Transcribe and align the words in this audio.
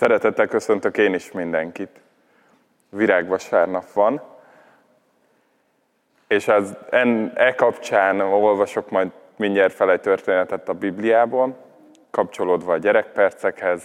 Szeretettel 0.00 0.46
köszöntök 0.46 0.98
én 0.98 1.14
is 1.14 1.32
mindenkit. 1.32 2.00
Virágvasárnap 2.88 3.92
van, 3.92 4.22
és 6.28 6.48
az 6.48 6.76
en, 6.90 7.32
e 7.34 7.54
kapcsán 7.54 8.20
olvasok 8.20 8.90
majd 8.90 9.10
mindjárt 9.36 9.72
fel 9.72 9.90
egy 9.90 10.00
történetet 10.00 10.68
a 10.68 10.72
Bibliából, 10.72 11.56
kapcsolódva 12.10 12.72
a 12.72 12.78
gyerekpercekhez, 12.78 13.82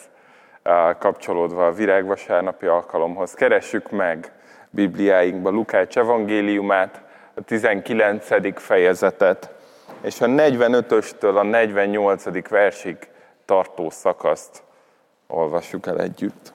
kapcsolódva 1.00 1.66
a 1.66 1.74
virágvasárnapi 1.74 2.66
alkalomhoz. 2.66 3.34
Keressük 3.34 3.92
meg 3.92 4.32
Bibliáinkba 4.70 5.50
Lukács 5.50 5.98
evangéliumát, 5.98 7.02
a 7.34 7.42
19. 7.42 8.60
fejezetet, 8.62 9.54
és 10.02 10.22
a 10.22 10.26
45-östől 10.26 11.36
a 11.36 11.44
48. 11.44 12.50
versig 12.50 12.98
tartó 13.46 13.90
szakaszt 13.90 14.64
olvassuk 15.28 15.86
el 15.86 16.00
együtt. 16.00 16.54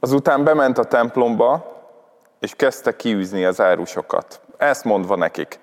Azután 0.00 0.44
bement 0.44 0.78
a 0.78 0.84
templomba, 0.84 1.78
és 2.38 2.54
kezdte 2.54 2.96
kiűzni 2.96 3.44
az 3.44 3.60
árusokat. 3.60 4.40
Ezt 4.56 4.84
mondva 4.84 5.16
nekik, 5.16 5.58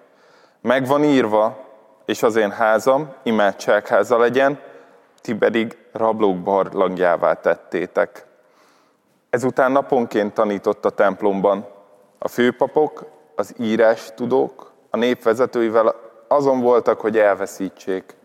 megvan 0.61 1.03
írva, 1.03 1.66
és 2.05 2.23
az 2.23 2.35
én 2.35 2.52
házam 2.52 3.13
imádságháza 3.23 4.17
legyen, 4.17 4.59
ti 5.21 5.35
pedig 5.35 5.77
rablók 5.91 6.38
barlangjává 6.38 7.33
tettétek. 7.33 8.25
Ezután 9.30 9.71
naponként 9.71 10.33
tanított 10.33 10.85
a 10.85 10.89
templomban. 10.89 11.67
A 12.17 12.27
főpapok, 12.27 13.05
az 13.35 13.53
írás 13.57 14.11
tudók, 14.16 14.71
a 14.89 14.97
népvezetőivel 14.97 15.95
azon 16.27 16.61
voltak, 16.61 16.99
hogy 16.99 17.17
elveszítsék. 17.17 18.16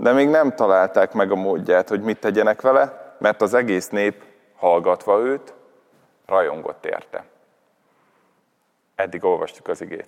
De 0.00 0.12
még 0.12 0.28
nem 0.28 0.54
találták 0.54 1.12
meg 1.12 1.30
a 1.30 1.34
módját, 1.34 1.88
hogy 1.88 2.02
mit 2.02 2.20
tegyenek 2.20 2.60
vele, 2.60 3.14
mert 3.18 3.42
az 3.42 3.54
egész 3.54 3.88
nép 3.88 4.22
hallgatva 4.56 5.18
őt, 5.18 5.54
rajongott 6.26 6.84
érte. 6.84 7.24
Eddig 8.94 9.24
olvastuk 9.24 9.68
az 9.68 9.80
igét. 9.80 10.06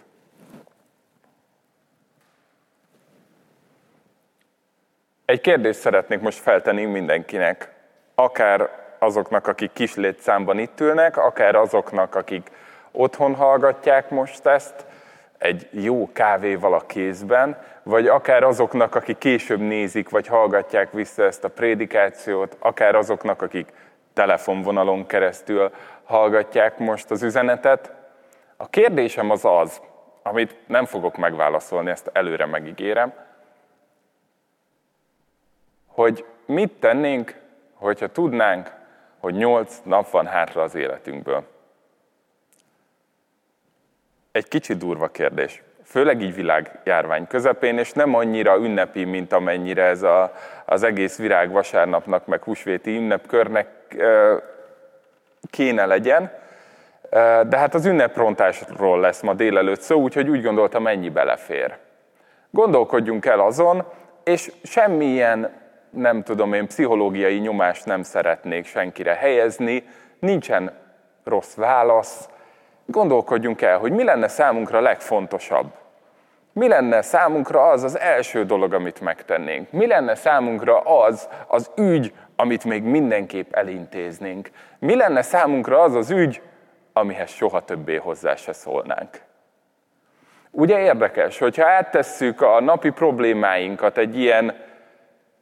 Egy 5.24 5.40
kérdést 5.40 5.80
szeretnék 5.80 6.20
most 6.20 6.38
feltenni 6.38 6.84
mindenkinek, 6.84 7.72
akár 8.14 8.70
azoknak, 8.98 9.46
akik 9.46 9.72
kis 9.72 9.94
létszámban 9.94 10.58
itt 10.58 10.80
ülnek, 10.80 11.16
akár 11.16 11.54
azoknak, 11.54 12.14
akik 12.14 12.50
otthon 12.92 13.34
hallgatják 13.34 14.10
most 14.10 14.46
ezt, 14.46 14.84
egy 15.40 15.68
jó 15.70 16.12
kávéval 16.12 16.74
a 16.74 16.86
kézben, 16.86 17.58
vagy 17.82 18.06
akár 18.06 18.42
azoknak, 18.42 18.94
akik 18.94 19.18
később 19.18 19.60
nézik, 19.60 20.08
vagy 20.08 20.26
hallgatják 20.26 20.92
vissza 20.92 21.22
ezt 21.22 21.44
a 21.44 21.48
prédikációt, 21.48 22.56
akár 22.58 22.94
azoknak, 22.94 23.42
akik 23.42 23.72
telefonvonalon 24.12 25.06
keresztül 25.06 25.70
hallgatják 26.04 26.78
most 26.78 27.10
az 27.10 27.22
üzenetet. 27.22 27.92
A 28.56 28.68
kérdésem 28.68 29.30
az 29.30 29.44
az, 29.44 29.80
amit 30.22 30.56
nem 30.66 30.84
fogok 30.84 31.16
megválaszolni, 31.16 31.90
ezt 31.90 32.10
előre 32.12 32.46
megígérem, 32.46 33.12
hogy 35.86 36.24
mit 36.46 36.72
tennénk, 36.72 37.34
hogyha 37.74 38.06
tudnánk, 38.06 38.72
hogy 39.18 39.34
nyolc 39.34 39.80
nap 39.84 40.10
van 40.10 40.26
hátra 40.26 40.62
az 40.62 40.74
életünkből. 40.74 41.44
Egy 44.32 44.48
kicsit 44.48 44.78
durva 44.78 45.08
kérdés. 45.08 45.62
Főleg 45.84 46.20
így 46.20 46.34
világjárvány 46.34 47.26
közepén, 47.26 47.78
és 47.78 47.92
nem 47.92 48.14
annyira 48.14 48.56
ünnepi, 48.56 49.04
mint 49.04 49.32
amennyire 49.32 49.84
ez 49.84 50.02
a, 50.02 50.32
az 50.64 50.82
egész 50.82 51.18
virág 51.18 51.50
vasárnapnak, 51.50 52.26
meg 52.26 52.42
húsvéti 52.42 52.96
ünnepkörnek 52.96 53.68
kéne 55.50 55.86
legyen. 55.86 56.30
De 57.48 57.56
hát 57.56 57.74
az 57.74 57.86
ünneprontásról 57.86 59.00
lesz 59.00 59.20
ma 59.20 59.34
délelőtt 59.34 59.80
szó, 59.80 60.00
úgyhogy 60.00 60.28
úgy 60.28 60.42
gondoltam, 60.42 60.86
ennyi 60.86 61.08
belefér. 61.08 61.76
Gondolkodjunk 62.50 63.26
el 63.26 63.40
azon, 63.40 63.84
és 64.24 64.52
semmilyen, 64.62 65.52
nem 65.90 66.22
tudom 66.22 66.52
én, 66.52 66.66
pszichológiai 66.66 67.38
nyomást 67.38 67.86
nem 67.86 68.02
szeretnék 68.02 68.66
senkire 68.66 69.14
helyezni, 69.14 69.84
nincsen 70.18 70.72
rossz 71.24 71.54
válasz, 71.54 72.28
gondolkodjunk 72.90 73.62
el, 73.62 73.78
hogy 73.78 73.92
mi 73.92 74.04
lenne 74.04 74.28
számunkra 74.28 74.80
legfontosabb. 74.80 75.72
Mi 76.52 76.68
lenne 76.68 77.02
számunkra 77.02 77.68
az 77.68 77.82
az 77.82 77.98
első 77.98 78.44
dolog, 78.44 78.72
amit 78.72 79.00
megtennénk? 79.00 79.70
Mi 79.72 79.86
lenne 79.86 80.14
számunkra 80.14 80.80
az 80.80 81.28
az 81.46 81.70
ügy, 81.76 82.12
amit 82.36 82.64
még 82.64 82.82
mindenképp 82.82 83.52
elintéznénk? 83.52 84.50
Mi 84.78 84.96
lenne 84.96 85.22
számunkra 85.22 85.80
az 85.80 85.94
az 85.94 86.10
ügy, 86.10 86.42
amihez 86.92 87.30
soha 87.30 87.60
többé 87.60 87.96
hozzá 87.96 88.34
se 88.34 88.52
szólnánk? 88.52 89.20
Ugye 90.50 90.78
érdekes, 90.78 91.38
hogyha 91.38 91.68
áttesszük 91.68 92.40
a 92.40 92.60
napi 92.60 92.90
problémáinkat 92.90 93.98
egy 93.98 94.18
ilyen 94.18 94.56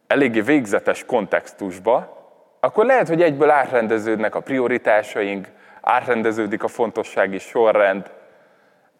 eléggé 0.06 0.40
végzetes 0.40 1.04
kontextusba, 1.04 2.16
akkor 2.60 2.86
lehet, 2.86 3.08
hogy 3.08 3.22
egyből 3.22 3.50
átrendeződnek 3.50 4.34
a 4.34 4.40
prioritásaink, 4.40 5.48
átrendeződik 5.88 6.62
a 6.62 6.68
fontossági 6.68 7.38
sorrend, 7.38 8.10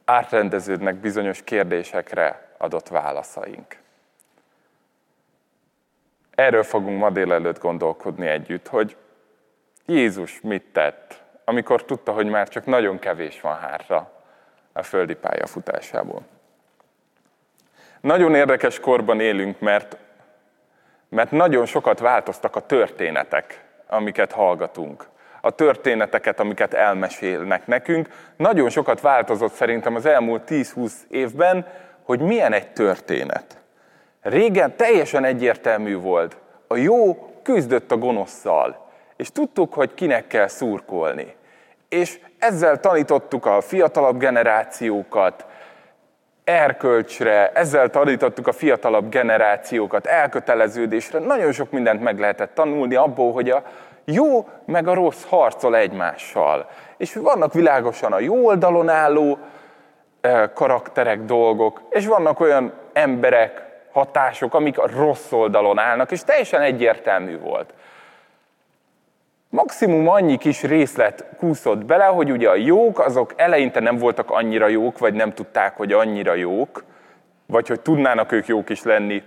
átrendeződnek 0.05 0.95
bizonyos 0.95 1.43
kérdésekre 1.45 2.49
adott 2.59 2.89
válaszaink. 2.89 3.77
Erről 6.35 6.63
fogunk 6.63 6.99
ma 6.99 7.11
délelőtt 7.11 7.59
gondolkodni 7.59 8.27
együtt, 8.27 8.69
hogy 8.69 8.97
Jézus 9.87 10.41
mit 10.41 10.65
tett, 10.73 11.23
amikor 11.45 11.85
tudta, 11.85 12.13
hogy 12.13 12.27
már 12.27 12.49
csak 12.49 12.67
nagyon 12.67 12.99
kevés 12.99 13.41
van 13.41 13.57
hátra 13.57 14.13
a 14.73 14.83
földi 14.83 15.15
pályafutásából. 15.15 16.23
Nagyon 18.01 18.35
érdekes 18.35 18.81
korban 18.81 19.21
élünk, 19.21 19.61
mert, 19.61 19.97
mert 21.09 21.31
nagyon 21.31 21.67
sokat 21.67 21.99
változtak 21.99 22.57
a 22.57 22.67
történetek, 22.67 23.65
amiket 23.87 24.33
hallgatunk 24.33 25.09
a 25.49 25.51
történeteket, 25.51 26.41
amiket 26.41 26.75
elmesélnek 26.75 27.67
nekünk. 27.67 28.09
Nagyon 28.37 28.69
sokat 28.69 29.01
változott 29.01 29.53
szerintem 29.53 29.95
az 29.95 30.07
elmúlt 30.07 30.43
10-20 30.49 30.93
évben, 31.09 31.67
hogy 32.03 32.21
milyen 32.21 32.53
egy 32.53 32.73
történet. 32.73 33.59
Régen 34.23 34.77
teljesen 34.77 35.25
egyértelmű 35.25 35.97
volt. 35.97 36.37
A 36.67 36.77
jó 36.77 37.31
küzdött 37.43 37.93
a 37.93 37.97
gonoszszal, 37.97 38.91
és 39.17 39.33
tudtuk, 39.33 39.75
hogy 39.75 39.95
kinek 39.95 40.27
kell 40.27 40.47
szurkolni. 40.47 41.35
És 41.89 42.21
ezzel 42.39 42.81
tanítottuk 42.81 43.47
a 43.47 43.61
fiatalabb 43.61 44.19
generációkat, 44.19 45.47
erkölcsre, 46.45 47.53
ezzel 47.55 47.89
tanítottuk 47.91 48.47
a 48.47 48.53
fiatalabb 48.53 49.09
generációkat, 49.09 50.07
elköteleződésre. 50.07 51.19
Nagyon 51.19 51.53
sok 51.53 51.71
mindent 51.71 52.03
meg 52.03 52.19
lehetett 52.19 52.55
tanulni 52.55 52.95
abból, 52.95 53.33
hogy 53.33 53.51
a, 53.51 53.63
jó 54.13 54.49
meg 54.65 54.89
a 54.89 54.95
rossz 54.95 55.25
harcol 55.25 55.77
egymással. 55.77 56.69
És 56.97 57.15
vannak 57.15 57.53
világosan 57.53 58.13
a 58.13 58.19
jó 58.19 58.47
oldalon 58.47 58.89
álló 58.89 59.39
karakterek, 60.55 61.25
dolgok, 61.25 61.83
és 61.91 62.07
vannak 62.07 62.41
olyan 62.41 62.73
emberek, 62.93 63.67
hatások, 63.93 64.55
amik 64.55 64.79
a 64.79 64.89
rossz 64.97 65.33
oldalon 65.33 65.79
állnak, 65.79 66.11
és 66.11 66.25
teljesen 66.25 66.61
egyértelmű 66.61 67.39
volt. 67.39 67.75
Maximum 69.51 70.09
annyi 70.09 70.37
kis 70.37 70.63
részlet 70.63 71.25
kúszott 71.39 71.85
bele, 71.85 72.05
hogy 72.05 72.31
ugye 72.31 72.49
a 72.49 72.55
jók 72.55 72.99
azok 72.99 73.33
eleinte 73.37 73.81
nem 73.81 73.97
voltak 73.97 74.31
annyira 74.31 74.67
jók, 74.67 74.99
vagy 74.99 75.15
nem 75.15 75.33
tudták, 75.33 75.77
hogy 75.77 75.93
annyira 75.93 76.35
jók, 76.35 76.85
vagy 77.47 77.69
hogy 77.69 77.81
tudnának 77.81 78.33
ők 78.33 78.47
jók 78.47 78.69
is 78.71 78.83
lenni, 78.83 79.23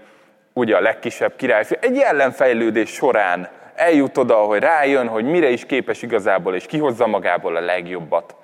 ugye 0.53 0.75
a 0.75 0.81
legkisebb 0.81 1.36
királyfi. 1.36 1.78
Egy 1.81 1.97
ellenfejlődés 1.97 2.90
során 2.90 3.50
eljut 3.81 4.17
oda, 4.17 4.35
hogy 4.35 4.59
rájön, 4.59 5.07
hogy 5.07 5.25
mire 5.25 5.49
is 5.49 5.66
képes 5.66 6.01
igazából, 6.01 6.55
és 6.55 6.66
kihozza 6.66 7.07
magából 7.07 7.55
a 7.55 7.59
legjobbat. 7.61 8.35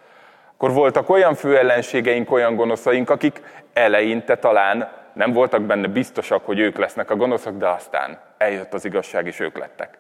Akkor 0.54 0.72
voltak 0.72 1.10
olyan 1.10 1.36
főellenségeink, 1.36 2.32
olyan 2.32 2.56
gonoszaink, 2.56 3.10
akik 3.10 3.42
eleinte 3.74 4.38
talán 4.38 4.92
nem 5.14 5.34
voltak 5.34 5.62
benne 5.62 5.88
biztosak, 5.88 6.46
hogy 6.46 6.60
ők 6.60 6.78
lesznek 6.78 7.10
a 7.10 7.16
gonoszok, 7.16 7.58
de 7.58 7.68
aztán 7.68 8.20
eljött 8.38 8.74
az 8.74 8.86
igazság, 8.86 9.28
és 9.28 9.40
ők 9.40 9.58
lettek. 9.58 9.98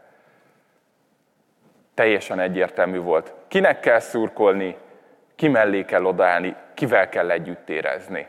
Teljesen 1.93 2.39
egyértelmű 2.39 2.99
volt. 2.99 3.33
Kinek 3.47 3.79
kell 3.79 3.99
szurkolni, 3.99 4.77
ki 5.35 5.47
mellé 5.47 5.85
kell 5.85 6.03
odaállni, 6.05 6.55
kivel 6.73 7.09
kell 7.09 7.31
együtt 7.31 7.69
érezni. 7.69 8.27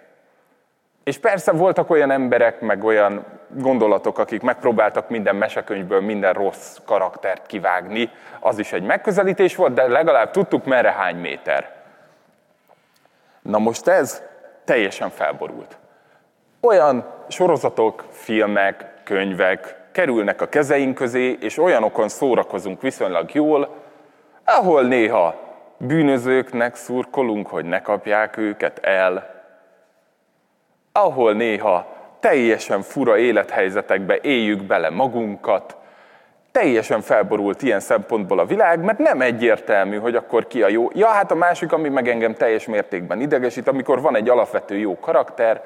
És 1.05 1.19
persze 1.19 1.53
voltak 1.53 1.91
olyan 1.91 2.11
emberek, 2.11 2.61
meg 2.61 2.85
olyan 2.85 3.38
gondolatok, 3.49 4.19
akik 4.19 4.43
megpróbáltak 4.43 5.09
minden 5.09 5.37
mesekönyvből 5.37 6.01
minden 6.01 6.33
rossz 6.33 6.77
karaktert 6.85 7.47
kivágni, 7.47 8.11
az 8.41 8.59
is 8.59 8.73
egy 8.73 8.83
megközelítés 8.83 9.57
volt, 9.57 9.75
de 9.75 9.87
legalább 9.87 10.31
tudtuk, 10.31 10.65
merre 10.65 10.93
hány 10.93 11.17
méter. 11.17 11.73
Na 13.43 13.59
most 13.59 13.89
ez 13.89 14.23
teljesen 14.65 15.11
felborult. 15.11 15.77
Olyan 16.61 17.05
sorozatok, 17.29 18.05
filmek, 18.11 18.87
könyvek, 19.05 19.77
kerülnek 19.93 20.41
a 20.41 20.49
kezeink 20.49 20.95
közé, 20.95 21.39
és 21.41 21.59
olyanokon 21.59 22.09
szórakozunk 22.09 22.81
viszonylag 22.83 23.35
jól, 23.35 23.77
ahol 24.45 24.83
néha 24.83 25.35
bűnözőknek 25.77 26.75
szurkolunk, 26.75 27.47
hogy 27.47 27.65
ne 27.65 27.83
kapják 27.83 28.37
őket 28.37 28.79
el, 28.79 29.37
ahol 30.93 31.33
néha 31.33 31.98
teljesen 32.21 32.83
fura 32.83 33.19
élethelyzetekbe 33.19 34.19
éljük 34.23 34.63
bele 34.63 34.91
magunkat, 34.91 35.77
teljesen 36.53 37.01
felborult 37.01 37.63
ilyen 37.63 37.81
szempontból 37.81 38.39
a 38.39 38.47
világ, 38.47 38.81
mert 38.81 38.99
nem 38.99 39.21
egyértelmű, 39.21 39.97
hogy 39.97 40.15
akkor 40.15 40.47
ki 40.47 40.63
a 40.63 40.69
jó. 40.69 40.91
Ja, 40.93 41.07
hát 41.07 41.31
a 41.31 41.35
másik, 41.35 41.73
ami 41.73 41.89
meg 41.89 42.09
engem 42.09 42.35
teljes 42.35 42.67
mértékben 42.67 43.21
idegesít, 43.21 43.69
amikor 43.69 44.01
van 44.01 44.17
egy 44.17 44.29
alapvető 44.29 44.77
jó 44.77 44.99
karakter, 44.99 45.63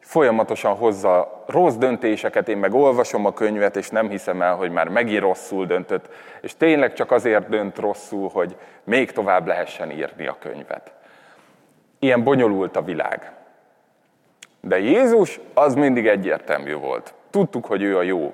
folyamatosan 0.00 0.74
hozza 0.74 1.44
rossz 1.46 1.74
döntéseket, 1.74 2.48
én 2.48 2.56
meg 2.56 2.74
olvasom 2.74 3.26
a 3.26 3.32
könyvet, 3.32 3.76
és 3.76 3.88
nem 3.88 4.08
hiszem 4.08 4.42
el, 4.42 4.54
hogy 4.54 4.70
már 4.70 4.88
megint 4.88 5.20
rosszul 5.20 5.66
döntött, 5.66 6.08
és 6.40 6.56
tényleg 6.56 6.92
csak 6.92 7.10
azért 7.10 7.48
dönt 7.48 7.78
rosszul, 7.78 8.30
hogy 8.32 8.56
még 8.84 9.12
tovább 9.12 9.46
lehessen 9.46 9.90
írni 9.90 10.26
a 10.26 10.36
könyvet. 10.38 10.92
Ilyen 11.98 12.24
bonyolult 12.24 12.76
a 12.76 12.82
világ. 12.82 13.35
De 14.66 14.78
Jézus 14.78 15.40
az 15.54 15.74
mindig 15.74 16.06
egyértelmű 16.06 16.74
volt. 16.74 17.14
Tudtuk, 17.30 17.66
hogy 17.66 17.82
ő 17.82 17.96
a 17.96 18.02
jó. 18.02 18.32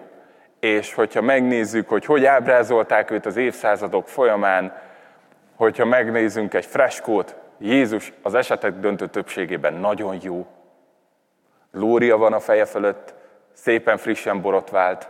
És 0.61 0.95
hogyha 0.95 1.21
megnézzük, 1.21 1.89
hogy 1.89 2.05
hogy 2.05 2.25
ábrázolták 2.25 3.11
őt 3.11 3.27
az 3.27 3.37
évszázadok 3.37 4.09
folyamán, 4.09 4.77
hogyha 5.55 5.85
megnézzünk 5.85 6.55
egy 6.55 6.67
freskót, 6.67 7.37
Jézus 7.59 8.13
az 8.23 8.35
esetek 8.35 8.73
döntő 8.73 9.07
többségében 9.07 9.75
nagyon 9.75 10.17
jó. 10.23 10.47
Lória 11.73 12.17
van 12.17 12.33
a 12.33 12.41
feje 12.41 12.65
fölött, 12.65 13.15
szépen 13.53 13.97
frissen 13.97 14.41
borotvált, 14.41 15.09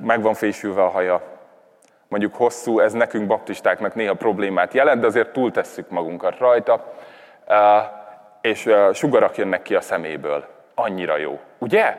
meg 0.00 0.22
van 0.22 0.34
fésülve 0.34 0.82
a 0.82 0.88
haja. 0.88 1.22
Mondjuk 2.08 2.34
hosszú, 2.34 2.80
ez 2.80 2.92
nekünk 2.92 3.26
baptistáknak 3.26 3.94
néha 3.94 4.14
problémát 4.14 4.74
jelent, 4.74 5.00
de 5.00 5.06
azért 5.06 5.32
túltesszük 5.32 5.90
magunkat 5.90 6.38
rajta 6.38 6.94
és 8.40 8.68
sugarak 8.92 9.36
jönnek 9.36 9.62
ki 9.62 9.74
a 9.74 9.80
szeméből. 9.80 10.44
Annyira 10.74 11.16
jó. 11.16 11.38
Ugye? 11.58 11.96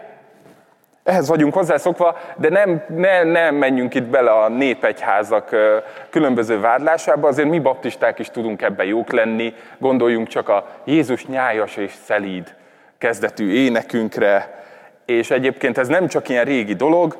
Ehhez 1.03 1.27
vagyunk 1.27 1.53
hozzászokva, 1.53 2.17
de 2.37 2.49
nem, 2.49 2.83
ne, 2.87 3.23
nem 3.23 3.55
menjünk 3.55 3.93
itt 3.93 4.03
bele 4.03 4.31
a 4.31 4.49
népegyházak 4.49 5.55
különböző 6.09 6.59
vádlásába, 6.59 7.27
azért 7.27 7.49
mi 7.49 7.59
baptisták 7.59 8.19
is 8.19 8.29
tudunk 8.29 8.61
ebben 8.61 8.85
jók 8.85 9.11
lenni, 9.11 9.53
gondoljunk 9.77 10.27
csak 10.27 10.49
a 10.49 10.67
Jézus 10.83 11.25
nyájas 11.25 11.77
és 11.77 11.91
szelíd 12.03 12.55
kezdetű 12.97 13.51
énekünkre, 13.51 14.63
és 15.05 15.31
egyébként 15.31 15.77
ez 15.77 15.87
nem 15.87 16.07
csak 16.07 16.29
ilyen 16.29 16.45
régi 16.45 16.73
dolog, 16.73 17.17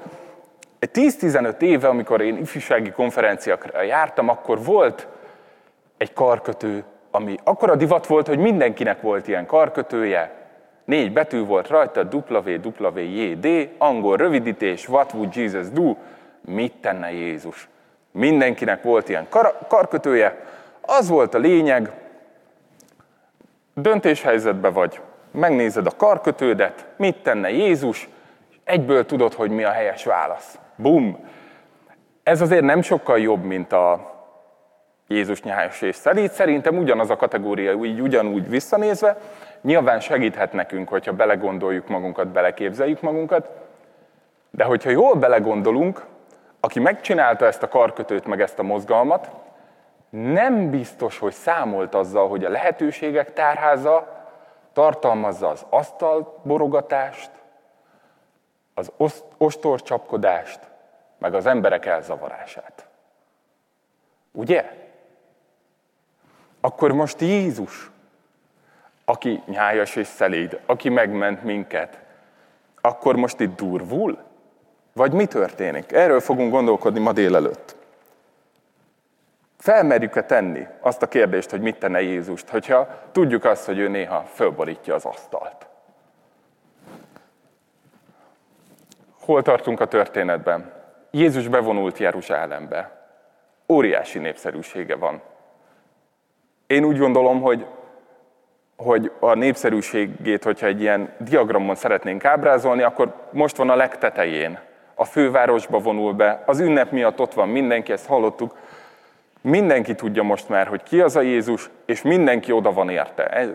10-15 0.87 1.61
éve, 1.61 1.87
amikor 1.87 2.21
én 2.21 2.37
ifjúsági 2.37 2.91
konferenciákra 2.91 3.81
jártam, 3.81 4.29
akkor 4.29 4.63
volt 4.63 5.07
egy 5.97 6.13
karkötő 6.13 6.83
ami 7.11 7.37
akkora 7.43 7.75
divat 7.75 8.07
volt, 8.07 8.27
hogy 8.27 8.39
mindenkinek 8.39 9.01
volt 9.01 9.27
ilyen 9.27 9.45
karkötője, 9.45 10.31
négy 10.85 11.13
betű 11.13 11.45
volt 11.45 11.67
rajta, 11.67 12.07
WWJD, 12.11 13.69
angol 13.77 14.17
rövidítés, 14.17 14.87
What 14.87 15.13
would 15.13 15.35
Jesus 15.35 15.69
do? 15.69 15.95
Mit 16.41 16.73
tenne 16.81 17.11
Jézus? 17.11 17.69
Mindenkinek 18.11 18.83
volt 18.83 19.09
ilyen 19.09 19.25
kar- 19.29 19.67
karkötője. 19.67 20.45
Az 20.81 21.09
volt 21.09 21.33
a 21.33 21.37
lényeg, 21.37 21.91
döntéshelyzetben 23.73 24.73
vagy, 24.73 24.99
megnézed 25.31 25.85
a 25.85 25.95
karkötődet, 25.97 26.85
mit 26.97 27.23
tenne 27.23 27.49
Jézus, 27.49 28.09
és 28.49 28.55
egyből 28.63 29.05
tudod, 29.05 29.33
hogy 29.33 29.49
mi 29.49 29.63
a 29.63 29.71
helyes 29.71 30.03
válasz. 30.05 30.59
Bum! 30.75 31.17
Ez 32.23 32.41
azért 32.41 32.63
nem 32.63 32.81
sokkal 32.81 33.19
jobb, 33.19 33.43
mint 33.43 33.73
a 33.73 34.10
Jézus 35.11 35.41
nyájas 35.41 35.81
és 35.81 35.95
szelíd. 35.95 36.31
Szerintem 36.31 36.77
ugyanaz 36.77 37.09
a 37.09 37.15
kategória, 37.15 37.73
úgy 37.73 38.01
ugyanúgy 38.01 38.49
visszanézve, 38.49 39.17
nyilván 39.61 39.99
segíthet 39.99 40.53
nekünk, 40.53 40.89
hogyha 40.89 41.13
belegondoljuk 41.13 41.87
magunkat, 41.87 42.27
beleképzeljük 42.27 43.01
magunkat, 43.01 43.49
de 44.51 44.63
hogyha 44.63 44.89
jól 44.89 45.15
belegondolunk, 45.15 46.05
aki 46.59 46.79
megcsinálta 46.79 47.45
ezt 47.45 47.63
a 47.63 47.67
karkötőt, 47.67 48.25
meg 48.25 48.41
ezt 48.41 48.59
a 48.59 48.63
mozgalmat, 48.63 49.29
nem 50.09 50.69
biztos, 50.69 51.19
hogy 51.19 51.33
számolt 51.33 51.95
azzal, 51.95 52.27
hogy 52.27 52.45
a 52.45 52.49
lehetőségek 52.49 53.33
tárháza 53.33 54.25
tartalmazza 54.73 55.49
az 55.49 55.65
asztalborogatást, 55.69 57.31
az 58.73 58.91
ostorcsapkodást, 59.37 60.59
meg 61.17 61.33
az 61.33 61.45
emberek 61.45 61.85
elzavarását. 61.85 62.87
Ugye? 64.31 64.80
Akkor 66.61 66.91
most 66.91 67.21
Jézus, 67.21 67.91
aki 69.05 69.41
nyájas 69.45 69.95
és 69.95 70.07
szeléd, 70.07 70.59
aki 70.65 70.89
megment 70.89 71.43
minket, 71.43 71.99
akkor 72.81 73.15
most 73.15 73.39
itt 73.39 73.55
durvul? 73.55 74.17
Vagy 74.93 75.11
mi 75.11 75.25
történik? 75.25 75.91
Erről 75.91 76.19
fogunk 76.19 76.51
gondolkodni 76.51 76.99
ma 76.99 77.11
délelőtt. 77.11 77.75
Felmerjük-e 79.57 80.23
tenni 80.23 80.67
azt 80.79 81.01
a 81.01 81.07
kérdést, 81.07 81.49
hogy 81.49 81.61
mit 81.61 81.79
tenne 81.79 82.01
Jézust, 82.01 82.49
hogyha 82.49 82.87
tudjuk 83.11 83.45
azt, 83.45 83.65
hogy 83.65 83.77
ő 83.77 83.87
néha 83.87 84.23
fölborítja 84.33 84.95
az 84.95 85.05
asztalt? 85.05 85.67
Hol 89.19 89.41
tartunk 89.41 89.79
a 89.79 89.87
történetben? 89.87 90.73
Jézus 91.11 91.47
bevonult 91.47 91.97
Jeruzsálembe. 91.97 93.05
Óriási 93.67 94.19
népszerűsége 94.19 94.95
van. 94.95 95.21
Én 96.71 96.83
úgy 96.83 96.97
gondolom, 96.97 97.41
hogy, 97.41 97.65
hogy 98.75 99.11
a 99.19 99.33
népszerűségét, 99.33 100.43
hogyha 100.43 100.65
egy 100.67 100.81
ilyen 100.81 101.13
diagramon 101.17 101.75
szeretnénk 101.75 102.25
ábrázolni, 102.25 102.81
akkor 102.81 103.13
most 103.31 103.55
van 103.55 103.69
a 103.69 103.75
legtetején. 103.75 104.59
A 104.95 105.05
fővárosba 105.05 105.79
vonul 105.79 106.13
be, 106.13 106.43
az 106.45 106.59
ünnep 106.59 106.91
miatt 106.91 107.19
ott 107.19 107.33
van 107.33 107.49
mindenki, 107.49 107.91
ezt 107.91 108.07
hallottuk. 108.07 108.57
Mindenki 109.41 109.95
tudja 109.95 110.23
most 110.23 110.49
már, 110.49 110.67
hogy 110.67 110.83
ki 110.83 111.01
az 111.01 111.15
a 111.15 111.21
Jézus, 111.21 111.69
és 111.85 112.01
mindenki 112.01 112.51
oda 112.51 112.73
van 112.73 112.89
érte. 112.89 113.49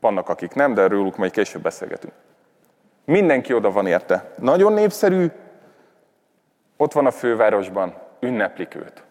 Vannak, 0.00 0.28
akik 0.28 0.54
nem, 0.54 0.74
de 0.74 0.86
róluk 0.86 1.16
majd 1.16 1.30
később 1.30 1.62
beszélgetünk. 1.62 2.12
Mindenki 3.04 3.54
oda 3.54 3.70
van 3.70 3.86
érte. 3.86 4.30
Nagyon 4.38 4.72
népszerű, 4.72 5.26
ott 6.76 6.92
van 6.92 7.06
a 7.06 7.10
fővárosban, 7.10 7.94
ünneplik 8.20 8.74
őt 8.74 9.04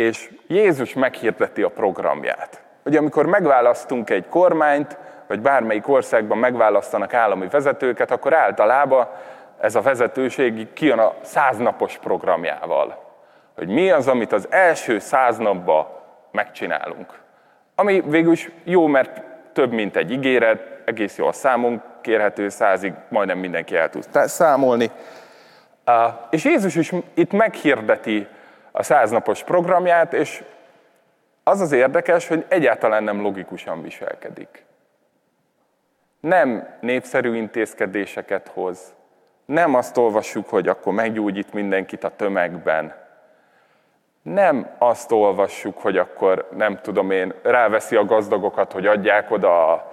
és 0.00 0.30
Jézus 0.46 0.92
meghirdeti 0.94 1.62
a 1.62 1.68
programját. 1.68 2.62
Ugye 2.84 2.98
amikor 2.98 3.26
megválasztunk 3.26 4.10
egy 4.10 4.28
kormányt, 4.28 4.96
vagy 5.26 5.40
bármelyik 5.40 5.88
országban 5.88 6.38
megválasztanak 6.38 7.14
állami 7.14 7.46
vezetőket, 7.50 8.10
akkor 8.10 8.34
általában 8.34 9.08
ez 9.60 9.74
a 9.74 9.80
vezetőség 9.80 10.72
kijön 10.72 10.98
a 10.98 11.14
száznapos 11.22 11.98
programjával. 11.98 13.04
Hogy 13.54 13.68
mi 13.68 13.90
az, 13.90 14.08
amit 14.08 14.32
az 14.32 14.46
első 14.50 14.98
száz 14.98 15.38
napban 15.38 15.86
megcsinálunk. 16.32 17.18
Ami 17.74 18.02
végül 18.06 18.32
is 18.32 18.50
jó, 18.64 18.86
mert 18.86 19.22
több, 19.52 19.72
mint 19.72 19.96
egy 19.96 20.10
ígéret, 20.10 20.60
egész 20.84 21.16
jól 21.16 21.32
számunk 21.32 21.82
kérhető, 22.00 22.48
százig 22.48 22.92
majdnem 23.08 23.38
mindenki 23.38 23.76
el 23.76 23.90
tud 23.90 24.06
számolni. 24.12 24.90
És 26.30 26.44
Jézus 26.44 26.74
is 26.74 26.92
itt 27.14 27.32
meghirdeti 27.32 28.28
a 28.72 28.82
száznapos 28.82 29.42
programját, 29.42 30.12
és 30.12 30.44
az 31.42 31.60
az 31.60 31.72
érdekes, 31.72 32.28
hogy 32.28 32.44
egyáltalán 32.48 33.04
nem 33.04 33.20
logikusan 33.20 33.82
viselkedik. 33.82 34.64
Nem 36.20 36.76
népszerű 36.80 37.36
intézkedéseket 37.36 38.48
hoz, 38.48 38.94
nem 39.44 39.74
azt 39.74 39.96
olvassuk, 39.96 40.48
hogy 40.48 40.68
akkor 40.68 40.92
meggyógyít 40.92 41.52
mindenkit 41.52 42.04
a 42.04 42.16
tömegben. 42.16 42.94
Nem 44.22 44.74
azt 44.78 45.12
olvassuk, 45.12 45.78
hogy 45.78 45.96
akkor 45.96 46.48
nem 46.56 46.80
tudom 46.82 47.10
én, 47.10 47.34
ráveszi 47.42 47.96
a 47.96 48.04
gazdagokat, 48.04 48.72
hogy 48.72 48.86
adják 48.86 49.30
oda 49.30 49.72
a 49.72 49.90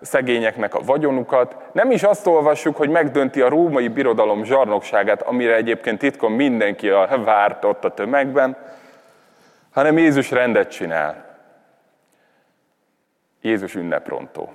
szegényeknek 0.00 0.74
a 0.74 0.80
vagyonukat. 0.80 1.56
Nem 1.72 1.90
is 1.90 2.02
azt 2.02 2.26
olvassuk, 2.26 2.76
hogy 2.76 2.88
megdönti 2.88 3.40
a 3.40 3.48
római 3.48 3.88
birodalom 3.88 4.44
zsarnokságát, 4.44 5.22
amire 5.22 5.54
egyébként 5.54 5.98
titkon 5.98 6.32
mindenki 6.32 6.88
a 6.88 7.20
várt 7.24 7.64
ott 7.64 7.84
a 7.84 7.94
tömegben, 7.94 8.56
hanem 9.70 9.98
Jézus 9.98 10.30
rendet 10.30 10.70
csinál. 10.70 11.38
Jézus 13.40 13.74
ünneprontó. 13.74 14.54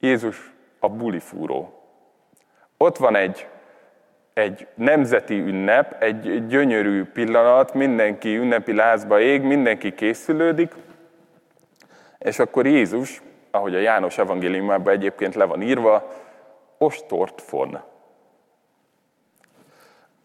Jézus 0.00 0.52
a 0.78 0.88
bulifúró. 0.88 1.82
Ott 2.76 2.96
van 2.96 3.16
egy, 3.16 3.46
egy 4.34 4.66
nemzeti 4.74 5.38
ünnep, 5.38 6.02
egy 6.02 6.46
gyönyörű 6.46 7.04
pillanat, 7.04 7.74
mindenki 7.74 8.36
ünnepi 8.36 8.74
lázba 8.74 9.20
ég, 9.20 9.42
mindenki 9.42 9.94
készülődik, 9.94 10.74
és 12.26 12.38
akkor 12.38 12.66
Jézus, 12.66 13.22
ahogy 13.50 13.74
a 13.74 13.78
János 13.78 14.18
evangéliumában 14.18 14.92
egyébként 14.92 15.34
le 15.34 15.44
van 15.44 15.62
írva, 15.62 16.12
ostort 16.78 17.42
von. 17.50 17.82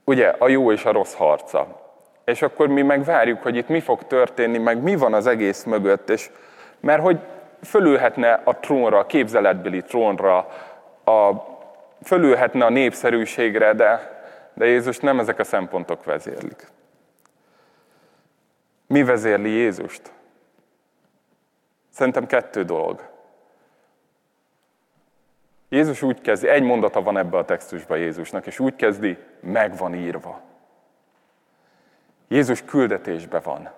Ugye, 0.03 0.27
a 0.27 0.47
jó 0.47 0.71
és 0.71 0.85
a 0.85 0.91
rossz 0.91 1.13
harca. 1.13 1.81
És 2.25 2.41
akkor 2.41 2.67
mi 2.67 2.81
megvárjuk, 2.81 3.41
hogy 3.41 3.55
itt 3.55 3.67
mi 3.67 3.79
fog 3.79 4.03
történni, 4.03 4.57
meg 4.57 4.81
mi 4.81 4.95
van 4.95 5.13
az 5.13 5.27
egész 5.27 5.63
mögött, 5.63 6.09
és 6.09 6.29
mert 6.79 7.01
hogy 7.01 7.19
fölülhetne 7.63 8.41
a 8.43 8.59
trónra, 8.59 8.97
a 8.97 9.05
képzeletbeli 9.05 9.81
trónra, 9.81 10.37
a, 11.05 11.31
fölülhetne 12.03 12.65
a 12.65 12.69
népszerűségre, 12.69 13.73
de, 13.73 14.21
de 14.53 14.65
Jézus 14.65 14.99
nem 14.99 15.19
ezek 15.19 15.39
a 15.39 15.43
szempontok 15.43 16.05
vezérlik. 16.05 16.67
Mi 18.87 19.03
vezérli 19.03 19.49
Jézust? 19.49 20.11
Szerintem 21.91 22.25
kettő 22.25 22.63
dolog. 22.63 23.09
Jézus 25.69 26.01
úgy 26.01 26.21
kezdi, 26.21 26.47
egy 26.47 26.63
mondata 26.63 27.01
van 27.01 27.17
ebbe 27.17 27.37
a 27.37 27.45
textusban 27.45 27.97
Jézusnak, 27.97 28.45
és 28.45 28.59
úgy 28.59 28.75
kezdi, 28.75 29.17
meg 29.39 29.77
van 29.77 29.95
írva. 29.95 30.41
Jézus 32.27 32.65
küldetésbe 32.65 33.39
van. 33.39 33.69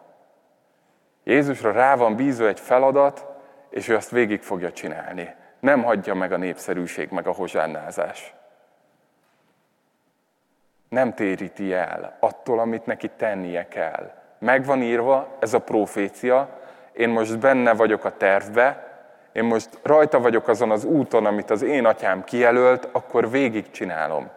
Jézusra 1.23 1.71
rá 1.71 1.95
van 1.95 2.15
bízva 2.15 2.47
egy 2.47 2.59
feladat, 2.59 3.25
és 3.69 3.87
ő 3.87 3.95
azt 3.95 4.09
végig 4.09 4.41
fogja 4.41 4.71
csinálni. 4.71 5.35
Nem 5.59 5.83
hagyja 5.83 6.13
meg 6.13 6.31
a 6.31 6.37
népszerűség, 6.37 7.09
meg 7.09 7.27
a 7.27 7.33
hozsánázás. 7.33 8.33
Nem 10.89 11.13
téríti 11.13 11.73
el 11.73 12.17
attól, 12.19 12.59
amit 12.59 12.85
neki 12.85 13.09
tennie 13.09 13.67
kell. 13.67 14.11
Meg 14.39 14.65
van 14.65 14.81
írva 14.81 15.35
ez 15.39 15.53
a 15.53 15.59
profécia, 15.59 16.59
én 16.93 17.09
most 17.09 17.39
benne 17.39 17.73
vagyok 17.73 18.05
a 18.05 18.17
tervbe, 18.17 18.91
én 19.31 19.43
most 19.43 19.69
rajta 19.83 20.19
vagyok 20.19 20.47
azon 20.47 20.71
az 20.71 20.83
úton, 20.83 21.25
amit 21.25 21.49
az 21.49 21.61
én 21.61 21.85
atyám 21.85 22.23
kijelölt, 22.23 22.87
akkor 22.91 23.29
végig 23.29 23.69
csinálom. 23.71 24.29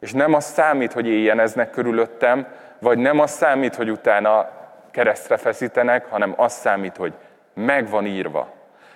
És 0.00 0.12
nem 0.12 0.34
az 0.34 0.44
számít, 0.44 0.92
hogy 0.92 1.06
éjjeneznek 1.06 1.70
körülöttem, 1.70 2.46
vagy 2.78 2.98
nem 2.98 3.18
az 3.18 3.30
számít, 3.30 3.74
hogy 3.74 3.90
utána 3.90 4.50
keresztre 4.90 5.36
feszítenek, 5.36 6.06
hanem 6.06 6.34
az 6.36 6.52
számít, 6.52 6.96
hogy 6.96 7.12
meg 7.54 7.88
van 7.88 8.06
írva. 8.06 8.52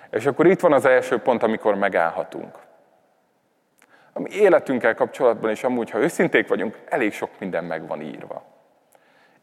És 0.09 0.25
akkor 0.25 0.45
itt 0.45 0.59
van 0.59 0.73
az 0.73 0.85
első 0.85 1.17
pont, 1.17 1.43
amikor 1.43 1.75
megállhatunk. 1.75 2.57
A 4.13 4.19
mi 4.19 4.29
életünkkel 4.31 4.95
kapcsolatban 4.95 5.51
is 5.51 5.63
amúgy, 5.63 5.89
ha 5.89 5.99
őszinték 5.99 6.47
vagyunk, 6.47 6.77
elég 6.89 7.13
sok 7.13 7.29
minden 7.39 7.63
meg 7.63 7.87
van 7.87 8.01
írva. 8.01 8.43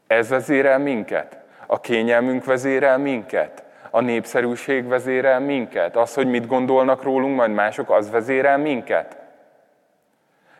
Ez 0.06 0.28
vezérel 0.28 0.78
minket. 0.78 1.41
A 1.72 1.80
kényelmünk 1.80 2.44
vezérel 2.44 2.98
minket. 2.98 3.64
A 3.90 4.00
népszerűség 4.00 4.86
vezérel 4.86 5.40
minket. 5.40 5.96
Az, 5.96 6.14
hogy 6.14 6.26
mit 6.26 6.46
gondolnak 6.46 7.02
rólunk, 7.02 7.36
majd 7.36 7.50
mások, 7.50 7.90
az 7.90 8.10
vezérel 8.10 8.58
minket. 8.58 9.16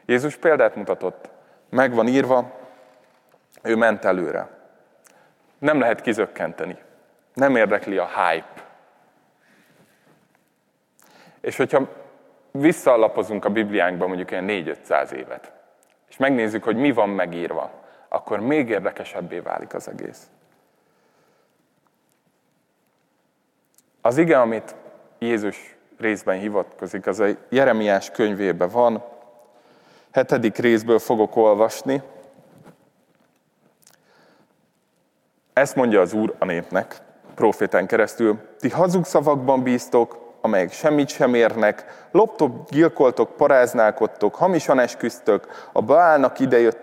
Jézus 0.06 0.36
példát 0.36 0.76
mutatott. 0.76 1.28
Meg 1.70 1.94
van 1.94 2.06
írva, 2.06 2.52
ő 3.62 3.76
ment 3.76 4.04
előre. 4.04 4.48
Nem 5.58 5.78
lehet 5.78 6.00
kizökkenteni. 6.00 6.76
Nem 7.34 7.56
érdekli 7.56 7.98
a 7.98 8.08
hype. 8.08 8.62
És 11.40 11.56
hogyha 11.56 11.88
visszalapozunk 12.50 13.44
a 13.44 13.50
Bibliánkba 13.50 14.06
mondjuk 14.06 14.30
ilyen 14.30 14.46
4-500 14.48 15.10
évet, 15.10 15.52
és 16.08 16.16
megnézzük, 16.16 16.64
hogy 16.64 16.76
mi 16.76 16.92
van 16.92 17.08
megírva, 17.08 17.70
akkor 18.08 18.40
még 18.40 18.68
érdekesebbé 18.68 19.38
válik 19.38 19.74
az 19.74 19.88
egész. 19.88 20.30
Az 24.04 24.18
ige, 24.18 24.40
amit 24.40 24.74
Jézus 25.18 25.76
részben 25.98 26.38
hivatkozik, 26.38 27.06
az 27.06 27.20
a 27.20 27.26
Jeremiás 27.48 28.10
könyvében 28.10 28.68
van, 28.68 29.04
hetedik 30.12 30.56
részből 30.56 30.98
fogok 30.98 31.36
olvasni. 31.36 32.02
Ezt 35.52 35.74
mondja 35.74 36.00
az 36.00 36.12
Úr 36.12 36.34
a 36.38 36.44
népnek, 36.44 36.96
profétán 37.34 37.86
keresztül. 37.86 38.38
Ti 38.58 38.70
hazug 38.70 39.04
szavakban 39.04 39.62
bíztok, 39.62 40.34
amelyek 40.40 40.72
semmit 40.72 41.08
sem 41.08 41.34
érnek, 41.34 42.06
loptok, 42.10 42.70
gyilkoltok, 42.70 43.36
paráználkodtok, 43.36 44.34
hamisan 44.34 44.78
esküztök, 44.78 45.68
a 45.72 45.82
Baálnak 45.82 46.38
idejött, 46.38 46.78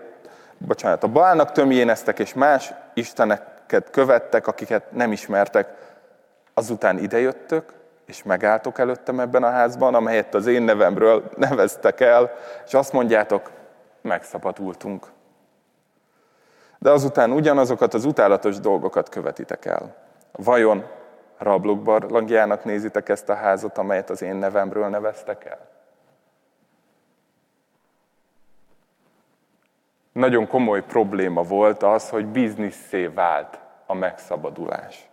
bocsánat, 0.58 1.02
a 1.02 1.08
Baálnak 1.08 1.52
tömjéneztek, 1.52 2.18
és 2.18 2.34
más 2.34 2.72
isteneket 2.94 3.90
követtek, 3.90 4.46
akiket 4.46 4.92
nem 4.92 5.12
ismertek. 5.12 5.89
Azután 6.60 6.98
idejöttök, 6.98 7.72
és 8.06 8.22
megálltok 8.22 8.78
előttem 8.78 9.20
ebben 9.20 9.42
a 9.42 9.50
házban, 9.50 9.94
amelyet 9.94 10.34
az 10.34 10.46
én 10.46 10.62
nevemről 10.62 11.30
neveztek 11.36 12.00
el, 12.00 12.30
és 12.66 12.74
azt 12.74 12.92
mondjátok, 12.92 13.50
megszabadultunk. 14.00 15.06
De 16.78 16.90
azután 16.90 17.32
ugyanazokat 17.32 17.94
az 17.94 18.04
utálatos 18.04 18.58
dolgokat 18.58 19.08
követitek 19.08 19.64
el. 19.64 19.96
Vajon 20.32 20.86
rablók 21.38 21.82
barlangjának 21.82 22.64
nézitek 22.64 23.08
ezt 23.08 23.28
a 23.28 23.34
házat, 23.34 23.78
amelyet 23.78 24.10
az 24.10 24.22
én 24.22 24.36
nevemről 24.36 24.88
neveztek 24.88 25.44
el? 25.44 25.68
Nagyon 30.12 30.46
komoly 30.46 30.84
probléma 30.84 31.42
volt 31.42 31.82
az, 31.82 32.08
hogy 32.08 32.26
bizniszé 32.26 33.06
vált 33.06 33.58
a 33.86 33.94
megszabadulás. 33.94 35.09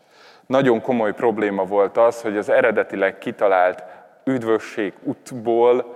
Nagyon 0.47 0.81
komoly 0.81 1.13
probléma 1.13 1.63
volt 1.65 1.97
az, 1.97 2.21
hogy 2.21 2.37
az 2.37 2.49
eredetileg 2.49 3.17
kitalált 3.17 3.83
üdvösség 4.23 4.93
útból 5.03 5.95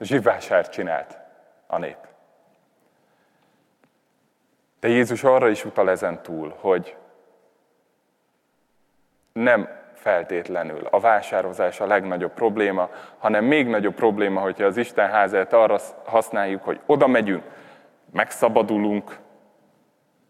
zsivásárt 0.00 0.72
csinált 0.72 1.18
a 1.66 1.78
nép. 1.78 1.96
De 4.80 4.88
Jézus 4.88 5.24
arra 5.24 5.48
is 5.48 5.64
utal 5.64 5.90
ezen 5.90 6.22
túl, 6.22 6.54
hogy 6.60 6.96
nem 9.32 9.68
feltétlenül 9.94 10.86
a 10.90 11.00
vásározás 11.00 11.80
a 11.80 11.86
legnagyobb 11.86 12.32
probléma, 12.32 12.90
hanem 13.18 13.44
még 13.44 13.66
nagyobb 13.66 13.94
probléma, 13.94 14.40
hogyha 14.40 14.64
az 14.64 14.76
Isten 14.76 15.10
házát 15.10 15.52
arra 15.52 15.78
használjuk, 16.04 16.64
hogy 16.64 16.80
oda 16.86 17.06
megyünk, 17.06 17.44
megszabadulunk, 18.12 19.18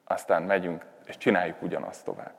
aztán 0.05 0.43
megyünk, 0.43 0.85
és 1.07 1.17
csináljuk 1.17 1.63
ugyanazt 1.63 2.05
tovább. 2.05 2.38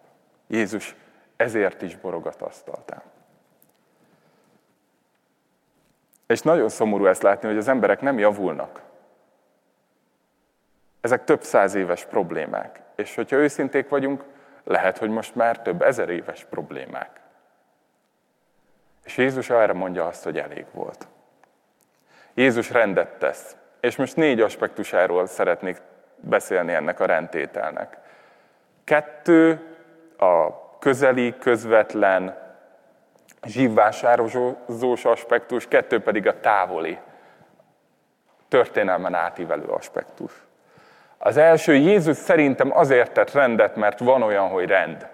Jézus 0.50 0.96
ezért 1.36 1.82
is 1.82 1.96
borogat 1.96 2.42
asztaltán. 2.42 3.02
És 6.28 6.42
nagyon 6.42 6.70
szomorú 6.70 7.06
ezt 7.06 7.22
látni, 7.22 7.48
hogy 7.48 7.58
az 7.58 7.68
emberek 7.68 8.02
nem 8.02 8.20
javulnak. 8.20 8.82
Ezek 11.02 11.24
több 11.24 11.44
száz 11.44 11.74
éves 11.74 12.06
problémák. 12.06 12.82
És 12.96 13.16
hogyha 13.16 13.36
őszinték 13.36 13.90
vagyunk, 13.90 14.24
lehet, 14.64 14.98
hogy 14.98 15.10
most 15.10 15.36
már 15.36 15.62
több 15.62 15.82
ezer 15.82 16.10
éves 16.10 16.44
problémák. 16.44 17.20
És 19.04 19.18
Jézus 19.18 19.50
erre 19.50 19.74
mondja 19.74 20.06
azt, 20.06 20.24
hogy 20.24 20.38
elég 20.38 20.66
volt. 20.72 21.08
Jézus 22.34 22.70
rendet 22.70 23.18
tesz. 23.18 23.56
És 23.80 23.96
most 23.96 24.16
négy 24.16 24.42
aspektusáról 24.42 25.26
szeretnék 25.26 25.82
beszélni 26.16 26.74
ennek 26.74 27.00
a 27.00 27.06
rendtételnek. 27.06 27.98
Kettő, 28.84 29.76
a 30.20 30.60
közeli, 30.80 31.36
közvetlen, 31.40 32.38
zsívvásározós 33.46 35.06
aspektus, 35.06 35.68
kettő 35.68 36.00
pedig 36.00 36.28
a 36.28 36.40
távoli, 36.40 36.98
történelmen 38.48 39.14
átívelő 39.14 39.66
aspektus. 39.66 40.32
Az 41.18 41.38
első, 41.38 41.76
Jézus 41.76 42.18
szerintem 42.18 42.78
azért 42.78 43.12
tett 43.12 43.32
rendet, 43.32 43.76
mert 43.76 44.00
van 44.00 44.22
olyan, 44.22 44.48
hogy 44.48 44.66
rend. 44.66 45.08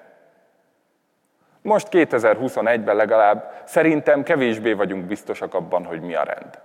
Most 1.62 1.88
2021-ben 1.92 2.96
legalább 2.96 3.62
szerintem 3.64 4.24
kevésbé 4.24 4.74
vagyunk 4.74 5.06
biztosak 5.06 5.54
abban, 5.54 5.86
hogy 5.86 6.02
mi 6.02 6.16
a 6.16 6.24
rend. 6.24 6.60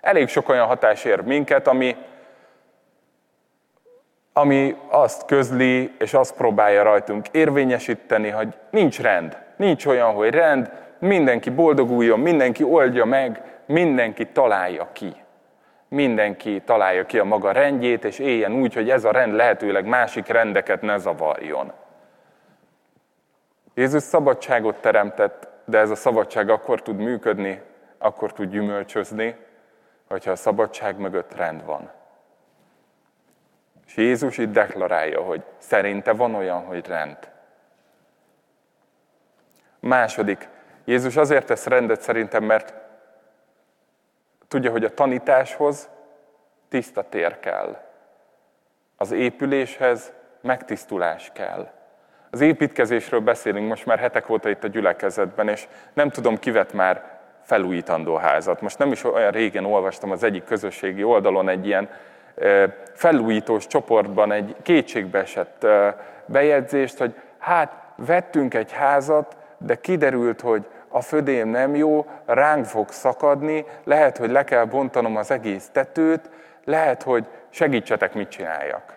Elég 0.00 0.28
sok 0.28 0.48
olyan 0.48 0.66
hatás 0.66 1.04
ér 1.04 1.20
minket, 1.20 1.66
ami, 1.66 1.96
ami 4.38 4.76
azt 4.88 5.24
közli, 5.24 5.94
és 5.98 6.14
azt 6.14 6.34
próbálja 6.36 6.82
rajtunk 6.82 7.28
érvényesíteni, 7.28 8.28
hogy 8.28 8.54
nincs 8.70 9.00
rend. 9.00 9.38
Nincs 9.56 9.86
olyan, 9.86 10.12
hogy 10.12 10.30
rend, 10.30 10.70
mindenki 10.98 11.50
boldoguljon, 11.50 12.20
mindenki 12.20 12.62
oldja 12.62 13.04
meg, 13.04 13.42
mindenki 13.66 14.26
találja 14.26 14.88
ki 14.92 15.14
mindenki 15.88 16.62
találja 16.64 17.06
ki 17.06 17.18
a 17.18 17.24
maga 17.24 17.52
rendjét, 17.52 18.04
és 18.04 18.18
éljen 18.18 18.52
úgy, 18.52 18.74
hogy 18.74 18.90
ez 18.90 19.04
a 19.04 19.10
rend 19.10 19.34
lehetőleg 19.34 19.86
másik 19.86 20.26
rendeket 20.26 20.82
ne 20.82 20.98
zavarjon. 20.98 21.72
Jézus 23.74 24.02
szabadságot 24.02 24.76
teremtett, 24.76 25.48
de 25.64 25.78
ez 25.78 25.90
a 25.90 25.94
szabadság 25.94 26.50
akkor 26.50 26.82
tud 26.82 26.96
működni, 26.96 27.62
akkor 27.98 28.32
tud 28.32 28.50
gyümölcsözni, 28.50 29.36
hogyha 30.08 30.30
a 30.30 30.36
szabadság 30.36 30.98
mögött 30.98 31.34
rend 31.34 31.64
van. 31.64 31.90
És 33.86 33.96
Jézus 33.96 34.38
itt 34.38 34.52
deklarálja, 34.52 35.20
hogy 35.20 35.42
szerinte 35.58 36.12
van 36.12 36.34
olyan, 36.34 36.64
hogy 36.64 36.86
rend. 36.86 37.18
Második, 39.80 40.48
Jézus 40.84 41.16
azért 41.16 41.46
tesz 41.46 41.66
rendet 41.66 42.00
szerintem, 42.00 42.44
mert 42.44 42.74
Tudja, 44.48 44.70
hogy 44.70 44.84
a 44.84 44.94
tanításhoz 44.94 45.88
tiszta 46.68 47.02
tér 47.08 47.40
kell. 47.40 47.80
Az 48.96 49.12
épüléshez 49.12 50.12
megtisztulás 50.40 51.30
kell. 51.34 51.70
Az 52.30 52.40
építkezésről 52.40 53.20
beszélünk 53.20 53.68
most 53.68 53.86
már 53.86 53.98
hetek 53.98 54.28
óta 54.28 54.48
itt 54.48 54.64
a 54.64 54.68
gyülekezetben, 54.68 55.48
és 55.48 55.68
nem 55.92 56.10
tudom, 56.10 56.36
kivet 56.36 56.72
már 56.72 57.18
felújítandó 57.42 58.16
házat. 58.16 58.60
Most 58.60 58.78
nem 58.78 58.92
is 58.92 59.04
olyan 59.04 59.30
régen 59.30 59.64
olvastam 59.64 60.10
az 60.10 60.22
egyik 60.22 60.44
közösségi 60.44 61.02
oldalon 61.02 61.48
egy 61.48 61.66
ilyen 61.66 61.88
felújítós 62.94 63.66
csoportban 63.66 64.32
egy 64.32 64.56
kétségbeesett 64.62 65.66
bejegyzést, 66.26 66.98
hogy 66.98 67.14
hát 67.38 67.72
vettünk 67.96 68.54
egy 68.54 68.72
házat, 68.72 69.36
de 69.58 69.74
kiderült, 69.74 70.40
hogy 70.40 70.66
a 70.88 71.00
födém 71.00 71.48
nem 71.48 71.74
jó, 71.74 72.06
ránk 72.24 72.64
fog 72.64 72.90
szakadni, 72.90 73.64
lehet, 73.84 74.16
hogy 74.16 74.30
le 74.30 74.44
kell 74.44 74.64
bontanom 74.64 75.16
az 75.16 75.30
egész 75.30 75.68
tetőt, 75.72 76.30
lehet, 76.64 77.02
hogy 77.02 77.26
segítsetek, 77.48 78.14
mit 78.14 78.28
csináljak. 78.28 78.94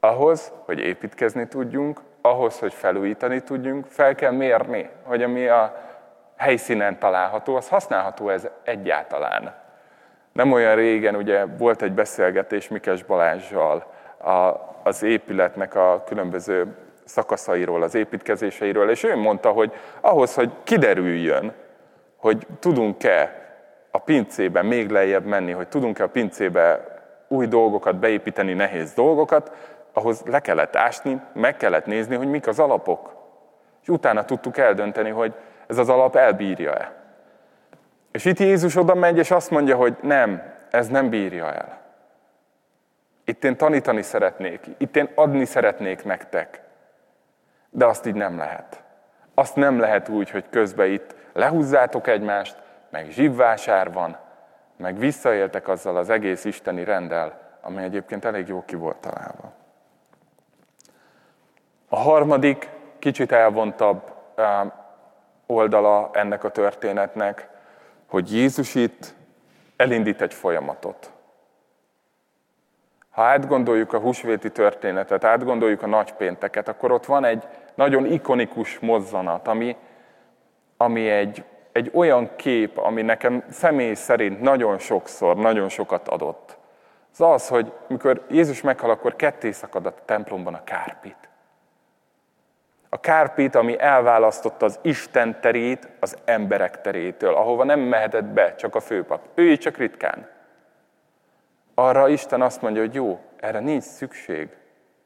Ahhoz, 0.00 0.52
hogy 0.64 0.78
építkezni 0.78 1.48
tudjunk, 1.48 2.00
ahhoz, 2.20 2.58
hogy 2.58 2.74
felújítani 2.74 3.42
tudjunk, 3.42 3.86
fel 3.86 4.14
kell 4.14 4.32
mérni, 4.32 4.90
hogy 5.02 5.22
ami 5.22 5.46
a 5.46 5.76
helyszínen 6.36 6.98
található, 6.98 7.56
az 7.56 7.68
használható 7.68 8.28
ez 8.28 8.48
egyáltalán. 8.64 9.63
Nem 10.34 10.52
olyan 10.52 10.74
régen 10.74 11.16
ugye 11.16 11.44
volt 11.44 11.82
egy 11.82 11.92
beszélgetés 11.92 12.68
Mikes 12.68 13.02
Balázsjal 13.02 13.86
az 14.82 15.02
épületnek 15.02 15.74
a 15.74 16.02
különböző 16.06 16.76
szakaszairól, 17.04 17.82
az 17.82 17.94
építkezéseiről, 17.94 18.90
és 18.90 19.02
ő 19.02 19.16
mondta, 19.16 19.50
hogy 19.50 19.72
ahhoz, 20.00 20.34
hogy 20.34 20.50
kiderüljön, 20.64 21.52
hogy 22.16 22.46
tudunk-e 22.58 23.42
a 23.90 23.98
pincébe 23.98 24.62
még 24.62 24.90
lejjebb 24.90 25.24
menni, 25.24 25.52
hogy 25.52 25.68
tudunk-e 25.68 26.02
a 26.02 26.08
pincébe 26.08 26.84
új 27.28 27.46
dolgokat 27.46 27.96
beépíteni, 27.96 28.52
nehéz 28.52 28.92
dolgokat, 28.92 29.50
ahhoz 29.92 30.22
le 30.22 30.40
kellett 30.40 30.76
ásni, 30.76 31.20
meg 31.32 31.56
kellett 31.56 31.86
nézni, 31.86 32.16
hogy 32.16 32.28
mik 32.28 32.46
az 32.46 32.58
alapok. 32.58 33.14
És 33.82 33.88
utána 33.88 34.24
tudtuk 34.24 34.58
eldönteni, 34.58 35.10
hogy 35.10 35.34
ez 35.66 35.78
az 35.78 35.88
alap 35.88 36.16
elbírja-e. 36.16 37.03
És 38.14 38.24
itt 38.24 38.38
Jézus 38.38 38.76
oda 38.76 38.94
megy, 38.94 39.18
és 39.18 39.30
azt 39.30 39.50
mondja, 39.50 39.76
hogy 39.76 39.96
nem, 40.00 40.42
ez 40.70 40.88
nem 40.88 41.08
bírja 41.08 41.52
el. 41.52 41.80
Itt 43.24 43.44
én 43.44 43.56
tanítani 43.56 44.02
szeretnék, 44.02 44.66
itt 44.78 44.96
én 44.96 45.08
adni 45.14 45.44
szeretnék 45.44 46.04
nektek. 46.04 46.62
De 47.70 47.86
azt 47.86 48.06
így 48.06 48.14
nem 48.14 48.38
lehet. 48.38 48.82
Azt 49.34 49.56
nem 49.56 49.78
lehet 49.78 50.08
úgy, 50.08 50.30
hogy 50.30 50.44
közben 50.50 50.90
itt 50.90 51.14
lehúzzátok 51.32 52.06
egymást, 52.06 52.56
meg 52.90 53.10
zsibvásár 53.10 53.92
van, 53.92 54.16
meg 54.76 54.98
visszaéltek 54.98 55.68
azzal 55.68 55.96
az 55.96 56.10
egész 56.10 56.44
isteni 56.44 56.84
rendel, 56.84 57.40
ami 57.60 57.82
egyébként 57.82 58.24
elég 58.24 58.48
jó 58.48 58.64
ki 58.64 58.76
volt 58.76 58.96
találva. 58.96 59.52
A 61.88 61.96
harmadik, 61.96 62.68
kicsit 62.98 63.32
elvontabb 63.32 64.12
oldala 65.46 66.10
ennek 66.12 66.44
a 66.44 66.50
történetnek, 66.50 67.52
hogy 68.14 68.32
Jézus 68.32 68.74
itt 68.74 69.14
elindít 69.76 70.20
egy 70.20 70.34
folyamatot. 70.34 71.12
Ha 73.10 73.22
átgondoljuk 73.22 73.92
a 73.92 73.98
húsvéti 73.98 74.50
történetet, 74.50 75.24
átgondoljuk 75.24 75.82
a 75.82 75.86
nagypénteket, 75.86 76.68
akkor 76.68 76.92
ott 76.92 77.04
van 77.04 77.24
egy 77.24 77.44
nagyon 77.74 78.06
ikonikus 78.06 78.78
mozzanat, 78.78 79.48
ami, 79.48 79.76
ami 80.76 81.08
egy, 81.08 81.44
egy 81.72 81.90
olyan 81.94 82.30
kép, 82.36 82.78
ami 82.78 83.02
nekem 83.02 83.44
személy 83.50 83.94
szerint 83.94 84.40
nagyon 84.40 84.78
sokszor, 84.78 85.36
nagyon 85.36 85.68
sokat 85.68 86.08
adott. 86.08 86.58
Az 87.12 87.20
az, 87.20 87.48
hogy 87.48 87.72
mikor 87.86 88.26
Jézus 88.30 88.60
meghal, 88.60 88.90
akkor 88.90 89.16
ketté 89.16 89.50
szakad 89.50 89.86
a 89.86 89.94
templomban 90.04 90.54
a 90.54 90.64
kárpit. 90.64 91.28
A 92.94 93.00
kárpit, 93.00 93.54
ami 93.54 93.80
elválasztotta 93.80 94.64
az 94.64 94.78
Isten 94.82 95.40
terét 95.40 95.88
az 96.00 96.16
emberek 96.24 96.80
terétől, 96.80 97.34
ahova 97.34 97.64
nem 97.64 97.80
mehetett 97.80 98.24
be 98.24 98.54
csak 98.54 98.74
a 98.74 98.80
főpap. 98.80 99.28
Ő 99.34 99.50
így 99.50 99.58
csak 99.58 99.76
ritkán. 99.76 100.28
Arra 101.74 102.08
Isten 102.08 102.42
azt 102.42 102.62
mondja, 102.62 102.80
hogy 102.80 102.94
jó, 102.94 103.20
erre 103.36 103.60
nincs 103.60 103.82
szükség. 103.82 104.48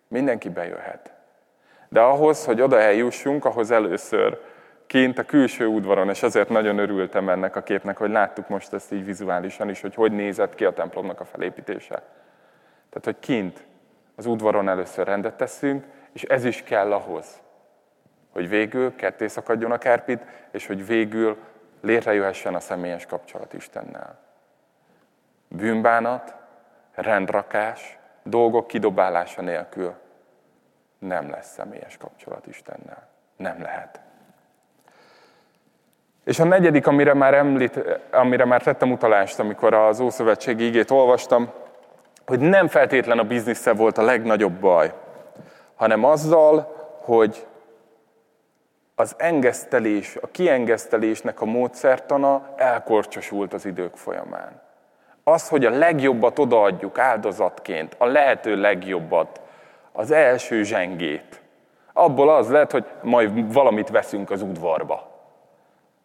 Mindenki 0.09 0.48
bejöhet. 0.48 1.12
De 1.88 2.01
ahhoz, 2.01 2.44
hogy 2.44 2.61
oda 2.61 2.81
eljussunk, 2.81 3.44
ahhoz 3.44 3.70
először 3.70 4.40
kint 4.87 5.18
a 5.18 5.24
külső 5.24 5.66
udvaron, 5.66 6.09
és 6.09 6.22
azért 6.22 6.48
nagyon 6.48 6.79
örültem 6.79 7.29
ennek 7.29 7.57
a 7.57 7.62
képnek, 7.62 7.96
hogy 7.96 8.11
láttuk 8.11 8.48
most 8.48 8.72
ezt 8.72 8.92
így 8.92 9.05
vizuálisan 9.05 9.68
is, 9.68 9.81
hogy 9.81 9.94
hogy 9.94 10.12
nézett 10.12 10.55
ki 10.55 10.64
a 10.64 10.72
templomnak 10.72 11.20
a 11.20 11.24
felépítése. 11.24 12.03
Tehát, 12.88 13.05
hogy 13.05 13.18
kint 13.18 13.64
az 14.16 14.27
udvaron 14.27 14.68
először 14.68 15.07
rendet 15.07 15.37
teszünk, 15.37 15.85
és 16.12 16.22
ez 16.22 16.44
is 16.44 16.62
kell 16.62 16.92
ahhoz, 16.92 17.46
hogy 18.33 18.49
végül 18.49 18.95
ketté 18.95 19.27
szakadjon 19.27 19.73
a 19.73 19.79
kárpit, 19.79 20.23
és 20.51 20.67
hogy 20.67 20.87
végül 20.87 21.37
létrejöhessen 21.81 22.55
a 22.55 22.61
személyes 22.61 23.07
kapcsolat 23.07 23.53
Istennel. 23.53 24.19
Bűnbánat, 25.49 26.35
rendrakás, 26.95 27.99
dolgok 28.23 28.67
kidobálása 28.67 29.43
nélkül 29.43 29.95
nem 30.99 31.31
lesz 31.31 31.53
személyes 31.53 31.97
kapcsolat 31.97 32.47
Istennel. 32.47 33.09
Nem 33.37 33.62
lehet. 33.62 34.01
És 36.25 36.38
a 36.38 36.45
negyedik, 36.45 36.87
amire 36.87 37.14
már, 37.14 37.35
említ, 37.35 37.81
amire 38.11 38.45
már 38.45 38.62
tettem 38.62 38.93
utalást, 38.93 39.38
amikor 39.38 39.75
az 39.75 40.01
Ószövetségi 40.01 40.67
igét 40.67 40.91
olvastam, 40.91 41.51
hogy 42.27 42.41
nem 42.41 42.69
feltétlen 42.69 43.19
a 43.19 43.25
biznisze 43.25 43.73
volt 43.73 43.99
a 43.99 44.03
legnagyobb 44.03 44.53
baj, 44.53 44.93
hanem 45.75 46.05
azzal, 46.05 46.77
hogy 47.01 47.47
az 48.99 49.15
engesztelés, 49.17 50.17
a 50.21 50.27
kiengesztelésnek 50.27 51.41
a 51.41 51.45
módszertana 51.45 52.49
elkorcsosult 52.57 53.53
az 53.53 53.65
idők 53.67 53.97
folyamán. 53.97 54.61
Az, 55.25 55.49
hogy 55.49 55.65
a 55.65 55.71
legjobbat 55.71 56.39
odaadjuk 56.39 56.99
áldozatként, 56.99 57.95
a 57.99 58.07
lehető 58.07 58.57
legjobbat, 58.57 59.41
az 59.93 60.11
első 60.11 60.63
zsengét. 60.63 61.41
Abból 61.93 62.31
az 62.31 62.51
lehet, 62.51 62.73
hogy 62.73 62.85
majd 63.03 63.53
valamit 63.53 63.89
veszünk 63.89 64.31
az 64.31 64.43
udvarba. 64.43 65.11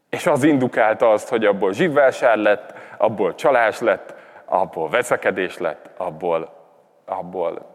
És 0.09 0.27
az 0.27 0.43
indukálta 0.43 1.11
azt, 1.11 1.29
hogy 1.29 1.45
abból 1.45 1.73
zsivvásár 1.73 2.37
lett, 2.37 2.73
abból 2.97 3.35
csalás 3.35 3.79
lett, 3.79 4.13
abból 4.45 4.89
veszekedés 4.89 5.57
lett, 5.57 5.89
abból, 5.97 6.53
abból 7.05 7.65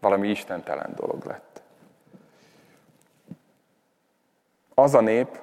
valami 0.00 0.28
istentelen 0.28 0.92
dolog 0.96 1.24
lett. 1.24 1.61
Az 4.74 4.94
a 4.94 5.00
nép 5.00 5.40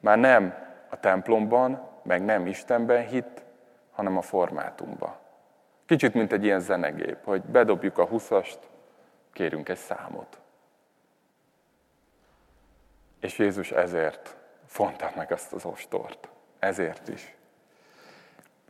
már 0.00 0.18
nem 0.18 0.54
a 0.90 1.00
templomban, 1.00 1.88
meg 2.02 2.24
nem 2.24 2.46
Istenben 2.46 3.06
hitt, 3.06 3.42
hanem 3.92 4.16
a 4.16 4.22
formátumba. 4.22 5.20
Kicsit, 5.86 6.14
mint 6.14 6.32
egy 6.32 6.44
ilyen 6.44 6.60
zenegép, 6.60 7.16
hogy 7.24 7.42
bedobjuk 7.42 7.98
a 7.98 8.06
huszast, 8.06 8.58
kérünk 9.32 9.68
egy 9.68 9.76
számot. 9.76 10.38
És 13.20 13.38
Jézus 13.38 13.70
ezért 13.70 14.36
fonta 14.66 15.10
meg 15.16 15.32
azt 15.32 15.52
az 15.52 15.64
ostort. 15.64 16.28
Ezért 16.58 17.08
is. 17.08 17.34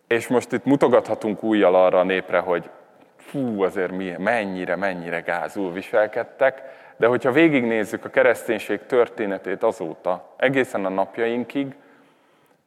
És 0.06 0.28
most 0.28 0.52
itt 0.52 0.64
mutogathatunk 0.64 1.42
újjal 1.42 1.74
arra 1.74 1.98
a 1.98 2.04
népre, 2.04 2.38
hogy 2.38 2.70
fú, 3.16 3.62
azért 3.62 3.90
mi, 3.90 4.10
mennyire, 4.10 4.76
mennyire 4.76 5.20
gázul 5.20 5.72
viselkedtek, 5.72 6.62
de 6.96 7.06
hogyha 7.06 7.32
végignézzük 7.32 8.04
a 8.04 8.10
kereszténység 8.10 8.86
történetét 8.86 9.62
azóta, 9.62 10.34
egészen 10.36 10.84
a 10.84 10.88
napjainkig, 10.88 11.76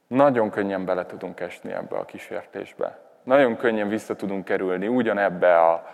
nagyon 0.07 0.49
könnyen 0.49 0.85
bele 0.85 1.05
tudunk 1.05 1.39
esni 1.39 1.71
ebbe 1.71 1.97
a 1.97 2.05
kísértésbe. 2.05 2.99
Nagyon 3.23 3.57
könnyen 3.57 3.87
vissza 3.87 4.15
tudunk 4.15 4.45
kerülni 4.45 4.87
ugyanebbe 4.87 5.61
a, 5.61 5.87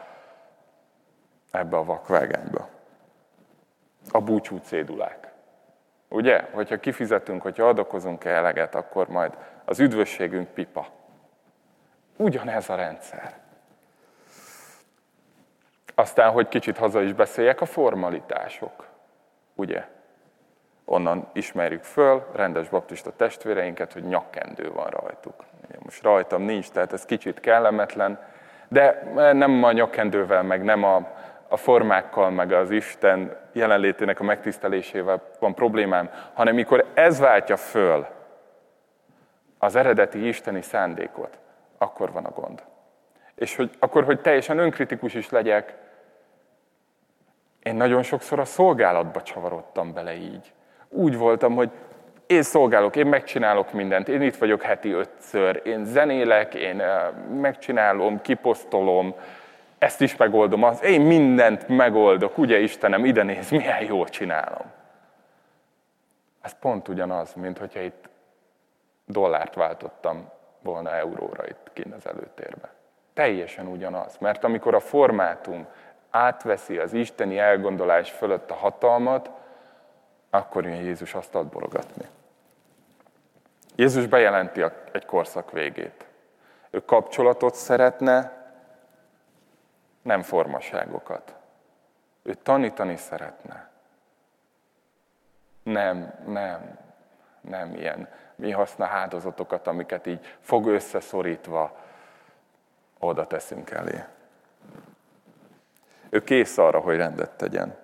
ebbe 1.52 1.78
a 1.78 1.84
vakvágányba. 1.84 2.70
A 4.12 4.22
búcsú 4.22 4.58
cédulák. 4.58 5.32
Ugye? 6.08 6.48
Hogyha 6.52 6.80
kifizetünk, 6.80 7.42
hogyha 7.42 7.68
adakozunk 7.68 8.24
eleget, 8.24 8.76
akkor 8.76 9.08
majd 9.08 9.38
az 9.66 9.80
üdvösségünk 9.80 10.48
pipa. 10.48 10.88
Ugyanez 12.18 12.70
a 12.70 12.76
rendszer. 12.76 13.41
Aztán, 16.02 16.32
hogy 16.32 16.48
kicsit 16.48 16.78
haza 16.78 17.02
is 17.02 17.14
beszéljek, 17.14 17.62
a 17.62 17.66
formalitások. 17.66 18.88
Ugye? 19.56 19.84
Onnan 20.86 21.30
ismerjük 21.34 21.84
föl, 21.84 22.26
rendes 22.34 22.70
baptista 22.70 23.12
testvéreinket, 23.16 23.94
hogy 23.94 24.04
nyakkendő 24.04 24.72
van 24.72 24.90
rajtuk. 24.90 25.34
Most 25.80 26.04
rajtam 26.04 26.42
nincs, 26.42 26.70
tehát 26.70 26.94
ez 26.94 27.06
kicsit 27.06 27.40
kellemetlen, 27.40 28.20
de 28.68 29.04
nem 29.34 29.64
a 29.64 29.72
nyakkendővel, 29.72 30.44
meg 30.44 30.64
nem 30.64 30.84
a, 30.84 31.08
a 31.48 31.58
formákkal, 31.58 32.30
meg 32.30 32.52
az 32.52 32.72
Isten 32.72 33.38
jelenlétének 33.52 34.20
a 34.20 34.24
megtisztelésével 34.24 35.22
van 35.40 35.54
problémám, 35.54 36.10
hanem 36.34 36.56
mikor 36.56 36.86
ez 36.94 37.20
váltja 37.20 37.58
föl 37.58 38.08
az 39.58 39.76
eredeti 39.76 40.28
isteni 40.28 40.62
szándékot, 40.62 41.40
akkor 41.78 42.12
van 42.12 42.26
a 42.26 42.32
gond. 42.32 42.64
És 43.36 43.56
hogy, 43.56 43.72
akkor, 43.80 44.04
hogy 44.04 44.22
teljesen 44.22 44.58
önkritikus 44.58 45.14
is 45.14 45.30
legyek, 45.30 45.90
én 47.64 47.76
nagyon 47.76 48.04
sokszor 48.04 48.40
a 48.40 48.46
szolgálatba 48.46 49.22
csavarodtam 49.22 49.94
bele 49.94 50.16
így. 50.16 50.54
Úgy 50.90 51.18
voltam, 51.18 51.56
hogy 51.56 51.70
én 52.26 52.44
szolgálok, 52.44 52.96
én 52.96 53.06
megcsinálok 53.08 53.74
mindent, 53.74 54.08
én 54.08 54.22
itt 54.22 54.36
vagyok 54.36 54.62
heti 54.62 54.92
ötször, 54.92 55.62
én 55.66 55.86
zenélek, 55.86 56.54
én 56.54 56.82
megcsinálom, 57.42 58.22
kiposztolom, 58.22 59.16
ezt 59.78 60.02
is 60.02 60.16
megoldom, 60.16 60.64
az, 60.64 60.84
én 60.84 61.02
mindent 61.02 61.68
megoldok, 61.68 62.38
ugye 62.38 62.60
Istenem, 62.60 63.06
ide 63.06 63.24
néz, 63.24 63.50
milyen 63.50 63.84
jól 63.84 64.08
csinálom. 64.08 64.72
Ez 66.42 66.60
pont 66.60 66.88
ugyanaz, 66.88 67.34
mint 67.34 67.58
hogyha 67.58 67.80
itt 67.80 68.10
dollárt 69.06 69.56
váltottam 69.56 70.30
volna 70.62 70.96
euróra 70.96 71.48
itt 71.48 71.70
kint 71.74 71.94
az 71.94 72.08
előtérbe. 72.08 72.70
Teljesen 73.14 73.68
ugyanaz, 73.68 74.18
mert 74.18 74.44
amikor 74.44 74.76
a 74.76 74.80
formátum 74.80 75.68
átveszi 76.12 76.78
az 76.78 76.94
isteni 76.94 77.38
elgondolás 77.38 78.12
fölött 78.12 78.52
a 78.52 78.56
hatalmat, 78.56 79.30
akkor 80.30 80.66
jön 80.66 80.76
Jézus 80.82 81.14
azt 81.14 81.46
borogatni. 81.46 82.06
Jézus 83.76 84.06
bejelenti 84.06 84.66
egy 84.92 85.06
korszak 85.06 85.52
végét. 85.52 86.06
Ő 86.70 86.86
kapcsolatot 86.86 87.56
szeretne, 87.56 88.40
nem 90.02 90.22
formaságokat. 90.22 91.36
Ő 92.24 92.34
tanítani 92.34 92.96
szeretne. 92.96 93.70
Nem, 95.64 96.14
nem, 96.26 96.78
nem 97.42 97.76
ilyen 97.76 98.10
mi 98.36 98.52
haszna 98.52 98.86
hádozatokat, 98.86 99.68
amiket 99.68 100.06
így 100.06 100.38
fog 100.40 100.68
összeszorítva 100.68 101.78
oda 103.00 103.28
teszünk 103.28 103.72
elé. 103.72 104.04
Ő 106.12 106.24
kész 106.24 106.58
arra, 106.58 106.80
hogy 106.80 106.96
rendet 106.96 107.30
tegyen. 107.30 107.78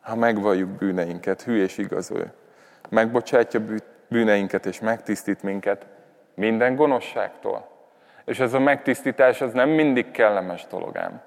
Ha 0.00 0.14
megvalljuk 0.14 0.68
bűneinket, 0.68 1.42
hű 1.42 1.62
és 1.62 1.78
igaz 1.78 2.10
ő, 2.10 2.32
megbocsátja 2.88 3.60
bűneinket 4.08 4.66
és 4.66 4.80
megtisztít 4.80 5.42
minket 5.42 5.86
minden 6.34 6.76
gonoszságtól. 6.76 7.68
És 8.24 8.40
ez 8.40 8.52
a 8.52 8.58
megtisztítás, 8.58 9.40
ez 9.40 9.52
nem 9.52 9.68
mindig 9.68 10.10
kellemes 10.10 10.66
dolog 10.66 10.96
ám. 10.96 11.22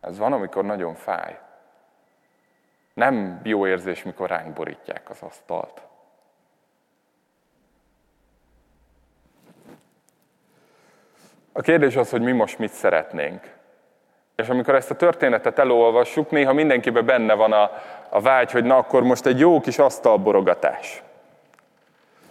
Ez 0.00 0.18
van, 0.18 0.32
amikor 0.32 0.64
nagyon 0.64 0.94
fáj. 0.94 1.38
Nem 2.94 3.40
jó 3.42 3.66
érzés, 3.66 4.02
mikor 4.02 4.28
ránk 4.28 4.52
borítják 4.52 5.10
az 5.10 5.22
asztalt. 5.22 5.82
A 11.58 11.60
kérdés 11.60 11.96
az, 11.96 12.10
hogy 12.10 12.20
mi 12.20 12.32
most 12.32 12.58
mit 12.58 12.72
szeretnénk. 12.72 13.40
És 14.36 14.48
amikor 14.48 14.74
ezt 14.74 14.90
a 14.90 14.96
történetet 14.96 15.58
elolvassuk, 15.58 16.30
néha 16.30 16.52
mindenkiben 16.52 17.06
benne 17.06 17.34
van 17.34 17.52
a, 17.52 17.70
a 18.08 18.20
vágy, 18.20 18.50
hogy 18.50 18.64
na 18.64 18.76
akkor 18.76 19.02
most 19.02 19.26
egy 19.26 19.38
jó 19.38 19.60
kis 19.60 19.78
asztalborogatás. 19.78 21.02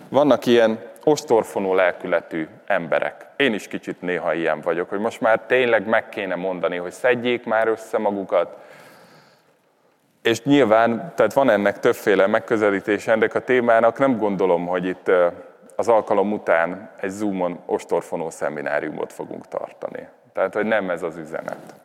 Vannak 0.10 0.46
ilyen 0.46 0.80
ostorfonó 1.04 1.74
lelkületű 1.74 2.48
emberek. 2.66 3.26
Én 3.36 3.54
is 3.54 3.68
kicsit 3.68 4.02
néha 4.02 4.34
ilyen 4.34 4.62
vagyok, 4.62 4.90
hogy 4.90 5.00
most 5.00 5.22
már 5.22 5.40
tényleg 5.40 5.88
meg 5.88 6.10
kéne 6.10 6.36
mondani, 6.36 6.78
hogy 6.78 6.92
szedjék 6.92 7.46
már 7.46 7.68
össze 7.68 7.98
magukat. 7.98 8.58
És 10.22 10.44
nyilván, 10.44 11.14
tehát 11.16 11.34
van 11.34 11.50
ennek 11.50 11.80
többféle 11.80 12.28
megközelítése 12.28 13.12
ennek 13.12 13.36
a 13.36 13.40
témának, 13.40 13.98
nem 13.98 14.18
gondolom, 14.18 14.66
hogy 14.66 14.86
itt 14.86 15.12
az 15.78 15.88
alkalom 15.88 16.34
után 16.34 16.92
egy 17.00 17.10
Zoomon 17.10 17.64
ostorfonó 17.66 18.30
szemináriumot 18.30 19.14
fogunk 19.14 19.48
tartani. 19.48 20.08
Tehát, 20.34 20.54
hogy 20.54 20.66
nem 20.66 20.90
ez 20.90 21.04
az 21.04 21.18
üzenet. 21.18 21.80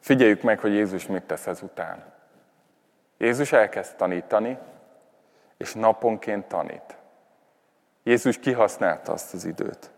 Figyeljük 0.00 0.42
meg, 0.42 0.58
hogy 0.58 0.72
Jézus 0.72 1.06
mit 1.06 1.22
tesz 1.22 1.46
ezután. 1.46 2.12
Jézus 3.18 3.52
elkezd 3.52 3.96
tanítani, 3.96 4.58
és 5.56 5.72
naponként 5.72 6.44
tanít. 6.44 6.96
Jézus 8.02 8.38
kihasználta 8.38 9.12
azt 9.12 9.34
az 9.34 9.44
időt. 9.44 9.90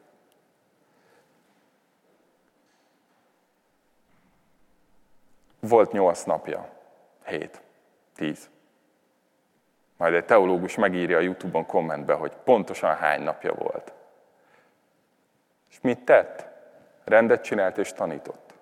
Volt 5.61 5.92
nyolc 5.92 6.22
napja, 6.22 6.68
hét, 7.24 7.62
tíz. 8.14 8.50
Majd 9.96 10.14
egy 10.14 10.24
teológus 10.24 10.74
megírja 10.74 11.16
a 11.16 11.20
Youtube-on 11.20 11.66
kommentbe, 11.66 12.14
hogy 12.14 12.32
pontosan 12.44 12.96
hány 12.96 13.22
napja 13.22 13.54
volt. 13.54 13.92
És 15.70 15.80
mit 15.80 16.04
tett? 16.04 16.46
Rendet 17.04 17.42
csinált 17.42 17.78
és 17.78 17.92
tanított. 17.92 18.54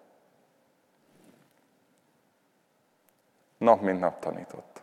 Nap 3.59 3.81
mint 3.81 4.01
nap 4.01 4.19
tanított. 4.19 4.83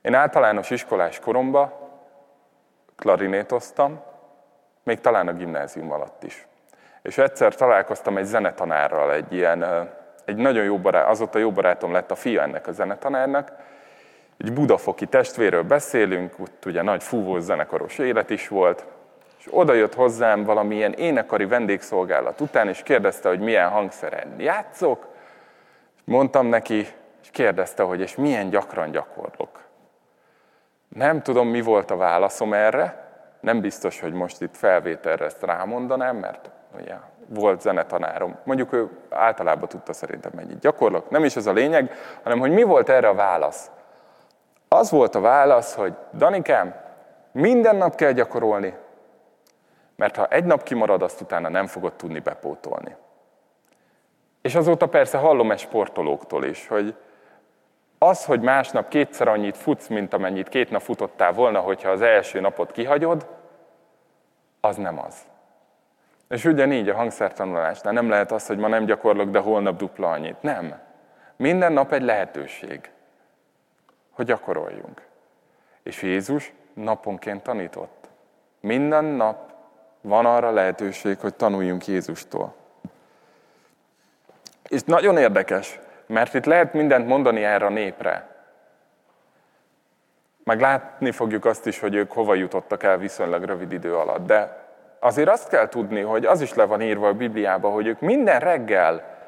Én 0.00 0.14
általános 0.14 0.70
iskolás 0.70 1.18
koromban 1.18 1.72
klarinétoztam, 2.96 4.02
még 4.82 5.00
talán 5.00 5.28
a 5.28 5.32
gimnázium 5.32 5.92
alatt 5.92 6.22
is. 6.22 6.46
És 7.02 7.18
egyszer 7.18 7.54
találkoztam 7.54 8.16
egy 8.16 8.24
zenetanárral, 8.24 9.12
egy 9.12 9.32
ilyen, 9.32 9.90
egy 10.24 10.36
nagyon 10.36 10.64
jó 10.64 10.78
barát, 10.78 11.08
azóta 11.08 11.38
jó 11.38 11.52
barátom 11.52 11.92
lett 11.92 12.10
a 12.10 12.14
fia 12.14 12.42
ennek 12.42 12.66
a 12.66 12.72
zenetanárnak, 12.72 13.52
egy 14.42 14.52
budafoki 14.52 15.06
testvéről 15.06 15.62
beszélünk, 15.62 16.38
ott 16.38 16.64
ugye 16.66 16.82
nagy 16.82 17.02
fúvós 17.02 17.42
zenekaros 17.42 17.98
élet 17.98 18.30
is 18.30 18.48
volt, 18.48 18.84
és 19.38 19.48
oda 19.50 19.72
jött 19.72 19.94
hozzám 19.94 20.44
valamilyen 20.44 20.92
énekari 20.92 21.44
vendégszolgálat 21.44 22.40
után, 22.40 22.68
és 22.68 22.82
kérdezte, 22.82 23.28
hogy 23.28 23.40
milyen 23.40 23.68
hangszeren 23.68 24.34
játszok. 24.38 25.06
Mondtam 26.04 26.46
neki, 26.46 26.86
és 27.22 27.30
kérdezte, 27.30 27.82
hogy 27.82 28.00
és 28.00 28.16
milyen 28.16 28.50
gyakran 28.50 28.90
gyakorlok. 28.90 29.60
Nem 30.88 31.22
tudom, 31.22 31.48
mi 31.48 31.60
volt 31.60 31.90
a 31.90 31.96
válaszom 31.96 32.52
erre, 32.52 33.10
nem 33.40 33.60
biztos, 33.60 34.00
hogy 34.00 34.12
most 34.12 34.42
itt 34.42 34.56
felvételre 34.56 35.24
ezt 35.24 35.42
rámondanám, 35.42 36.16
mert 36.16 36.50
ugye 36.80 36.94
volt 37.28 37.60
zenetanárom. 37.60 38.36
Mondjuk 38.44 38.72
ő 38.72 38.88
általában 39.10 39.68
tudta 39.68 39.92
szerintem 39.92 40.32
mennyit 40.34 40.58
gyakorlok. 40.58 41.10
Nem 41.10 41.24
is 41.24 41.36
ez 41.36 41.46
a 41.46 41.52
lényeg, 41.52 41.92
hanem 42.22 42.38
hogy 42.38 42.50
mi 42.50 42.62
volt 42.62 42.88
erre 42.88 43.08
a 43.08 43.14
válasz. 43.14 43.70
Az 44.72 44.90
volt 44.90 45.14
a 45.14 45.20
válasz, 45.20 45.74
hogy 45.74 45.94
Danikám, 46.14 46.74
minden 47.32 47.76
nap 47.76 47.94
kell 47.94 48.12
gyakorolni, 48.12 48.74
mert 49.96 50.16
ha 50.16 50.26
egy 50.26 50.44
nap 50.44 50.62
kimarad, 50.62 51.02
azt 51.02 51.20
utána 51.20 51.48
nem 51.48 51.66
fogod 51.66 51.92
tudni 51.92 52.18
bepótolni. 52.18 52.96
És 54.42 54.54
azóta 54.54 54.86
persze 54.86 55.18
hallom 55.18 55.50
egy 55.50 55.58
sportolóktól 55.58 56.44
is, 56.44 56.66
hogy 56.68 56.94
az, 57.98 58.24
hogy 58.24 58.40
másnap 58.40 58.88
kétszer 58.88 59.28
annyit 59.28 59.56
futsz, 59.56 59.86
mint 59.86 60.14
amennyit 60.14 60.48
két 60.48 60.70
nap 60.70 60.82
futottál 60.82 61.32
volna, 61.32 61.60
hogyha 61.60 61.90
az 61.90 62.00
első 62.00 62.40
napot 62.40 62.72
kihagyod, 62.72 63.26
az 64.60 64.76
nem 64.76 64.98
az. 64.98 65.16
És 66.28 66.44
ugyanígy 66.44 66.88
a 66.88 66.94
hangszertanulásnál 66.94 67.92
nem 67.92 68.08
lehet 68.08 68.32
az, 68.32 68.46
hogy 68.46 68.58
ma 68.58 68.68
nem 68.68 68.84
gyakorlok, 68.84 69.30
de 69.30 69.38
holnap 69.38 69.76
dupla 69.76 70.10
annyit. 70.10 70.42
Nem. 70.42 70.74
Minden 71.36 71.72
nap 71.72 71.92
egy 71.92 72.02
lehetőség, 72.02 72.90
hogy 74.12 74.26
gyakoroljunk. 74.26 75.02
És 75.82 76.02
Jézus 76.02 76.52
naponként 76.74 77.42
tanított. 77.42 78.08
Minden 78.60 79.04
nap 79.04 79.52
van 80.00 80.26
arra 80.26 80.50
lehetőség, 80.50 81.18
hogy 81.18 81.34
tanuljunk 81.34 81.86
Jézustól. 81.86 82.54
És 84.68 84.82
nagyon 84.82 85.16
érdekes, 85.16 85.80
mert 86.06 86.34
itt 86.34 86.44
lehet 86.44 86.72
mindent 86.72 87.06
mondani 87.06 87.44
erre 87.44 87.66
a 87.66 87.70
népre. 87.70 88.30
Meg 90.44 90.60
látni 90.60 91.10
fogjuk 91.10 91.44
azt 91.44 91.66
is, 91.66 91.78
hogy 91.80 91.94
ők 91.94 92.12
hova 92.12 92.34
jutottak 92.34 92.82
el 92.82 92.98
viszonylag 92.98 93.42
rövid 93.42 93.72
idő 93.72 93.96
alatt. 93.96 94.26
De 94.26 94.66
azért 95.00 95.28
azt 95.28 95.48
kell 95.48 95.68
tudni, 95.68 96.00
hogy 96.00 96.24
az 96.24 96.40
is 96.40 96.54
le 96.54 96.64
van 96.64 96.82
írva 96.82 97.08
a 97.08 97.14
Bibliába, 97.14 97.70
hogy 97.70 97.86
ők 97.86 98.00
minden 98.00 98.40
reggel, 98.40 99.20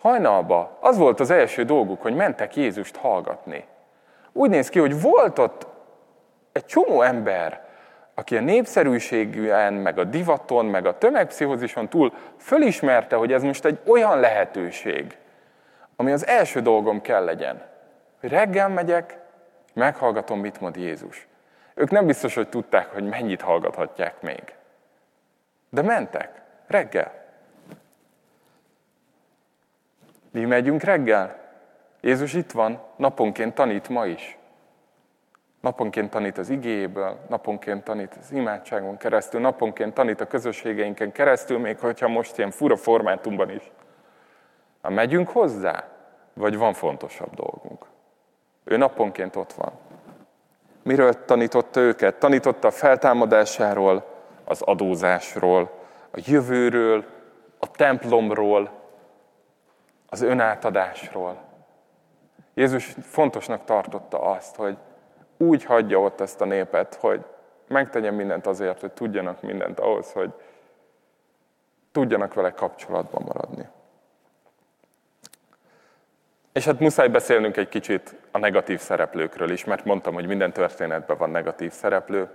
hajnalba, 0.00 0.78
az 0.80 0.98
volt 0.98 1.20
az 1.20 1.30
első 1.30 1.64
dolguk, 1.64 2.02
hogy 2.02 2.14
mentek 2.14 2.56
Jézust 2.56 2.96
hallgatni. 2.96 3.64
Úgy 4.38 4.50
néz 4.50 4.68
ki, 4.68 4.78
hogy 4.78 5.00
volt 5.00 5.38
ott 5.38 5.66
egy 6.52 6.64
csomó 6.64 7.02
ember, 7.02 7.66
aki 8.14 8.36
a 8.36 8.40
népszerűségűen, 8.40 9.72
meg 9.72 9.98
a 9.98 10.04
divaton, 10.04 10.66
meg 10.66 10.86
a 10.86 10.98
tömegpszichózison 10.98 11.88
túl 11.88 12.12
fölismerte, 12.36 13.16
hogy 13.16 13.32
ez 13.32 13.42
most 13.42 13.64
egy 13.64 13.78
olyan 13.86 14.20
lehetőség, 14.20 15.16
ami 15.96 16.12
az 16.12 16.26
első 16.26 16.60
dolgom 16.60 17.00
kell 17.00 17.24
legyen, 17.24 17.62
hogy 18.20 18.30
reggel 18.30 18.68
megyek, 18.68 19.18
meghallgatom, 19.72 20.40
mit 20.40 20.60
mond 20.60 20.76
Jézus. 20.76 21.26
Ők 21.74 21.90
nem 21.90 22.06
biztos, 22.06 22.34
hogy 22.34 22.48
tudták, 22.48 22.92
hogy 22.92 23.04
mennyit 23.04 23.40
hallgathatják 23.40 24.20
még. 24.20 24.42
De 25.70 25.82
mentek, 25.82 26.42
reggel. 26.66 27.24
Mi 30.30 30.44
megyünk 30.44 30.82
reggel? 30.82 31.47
Jézus 32.00 32.34
itt 32.34 32.50
van, 32.50 32.80
naponként 32.96 33.54
tanít 33.54 33.88
ma 33.88 34.06
is. 34.06 34.38
Naponként 35.60 36.10
tanít 36.10 36.38
az 36.38 36.50
igéből, 36.50 37.18
naponként 37.28 37.84
tanít 37.84 38.16
az 38.20 38.32
imádságon 38.32 38.96
keresztül, 38.96 39.40
naponként 39.40 39.94
tanít 39.94 40.20
a 40.20 40.26
közösségeinken 40.26 41.12
keresztül, 41.12 41.58
még 41.58 41.78
hogyha 41.78 42.08
most 42.08 42.38
ilyen 42.38 42.50
fura 42.50 42.76
formátumban 42.76 43.50
is. 43.50 43.70
Ha 44.82 44.90
megyünk 44.90 45.28
hozzá, 45.28 45.88
vagy 46.34 46.56
van 46.56 46.72
fontosabb 46.72 47.34
dolgunk? 47.34 47.84
Ő 48.64 48.76
naponként 48.76 49.36
ott 49.36 49.52
van. 49.52 49.72
Miről 50.82 51.24
tanította 51.24 51.80
őket? 51.80 52.18
Tanította 52.18 52.68
a 52.68 52.70
feltámadásáról, 52.70 54.04
az 54.44 54.62
adózásról, 54.62 55.70
a 56.10 56.20
jövőről, 56.24 57.04
a 57.58 57.70
templomról, 57.70 58.70
az 60.08 60.22
önátadásról. 60.22 61.47
Jézus 62.58 62.94
fontosnak 63.02 63.64
tartotta 63.64 64.20
azt, 64.20 64.56
hogy 64.56 64.76
úgy 65.36 65.64
hagyja 65.64 66.00
ott 66.00 66.20
ezt 66.20 66.40
a 66.40 66.44
népet, 66.44 66.94
hogy 66.94 67.24
megtegyen 67.68 68.14
mindent 68.14 68.46
azért, 68.46 68.80
hogy 68.80 68.92
tudjanak 68.92 69.42
mindent 69.42 69.80
ahhoz, 69.80 70.12
hogy 70.12 70.32
tudjanak 71.92 72.34
vele 72.34 72.50
kapcsolatban 72.50 73.22
maradni. 73.26 73.68
És 76.52 76.64
hát 76.64 76.80
muszáj 76.80 77.08
beszélnünk 77.08 77.56
egy 77.56 77.68
kicsit 77.68 78.14
a 78.30 78.38
negatív 78.38 78.80
szereplőkről 78.80 79.50
is, 79.50 79.64
mert 79.64 79.84
mondtam, 79.84 80.14
hogy 80.14 80.26
minden 80.26 80.52
történetben 80.52 81.18
van 81.18 81.30
negatív 81.30 81.72
szereplő. 81.72 82.28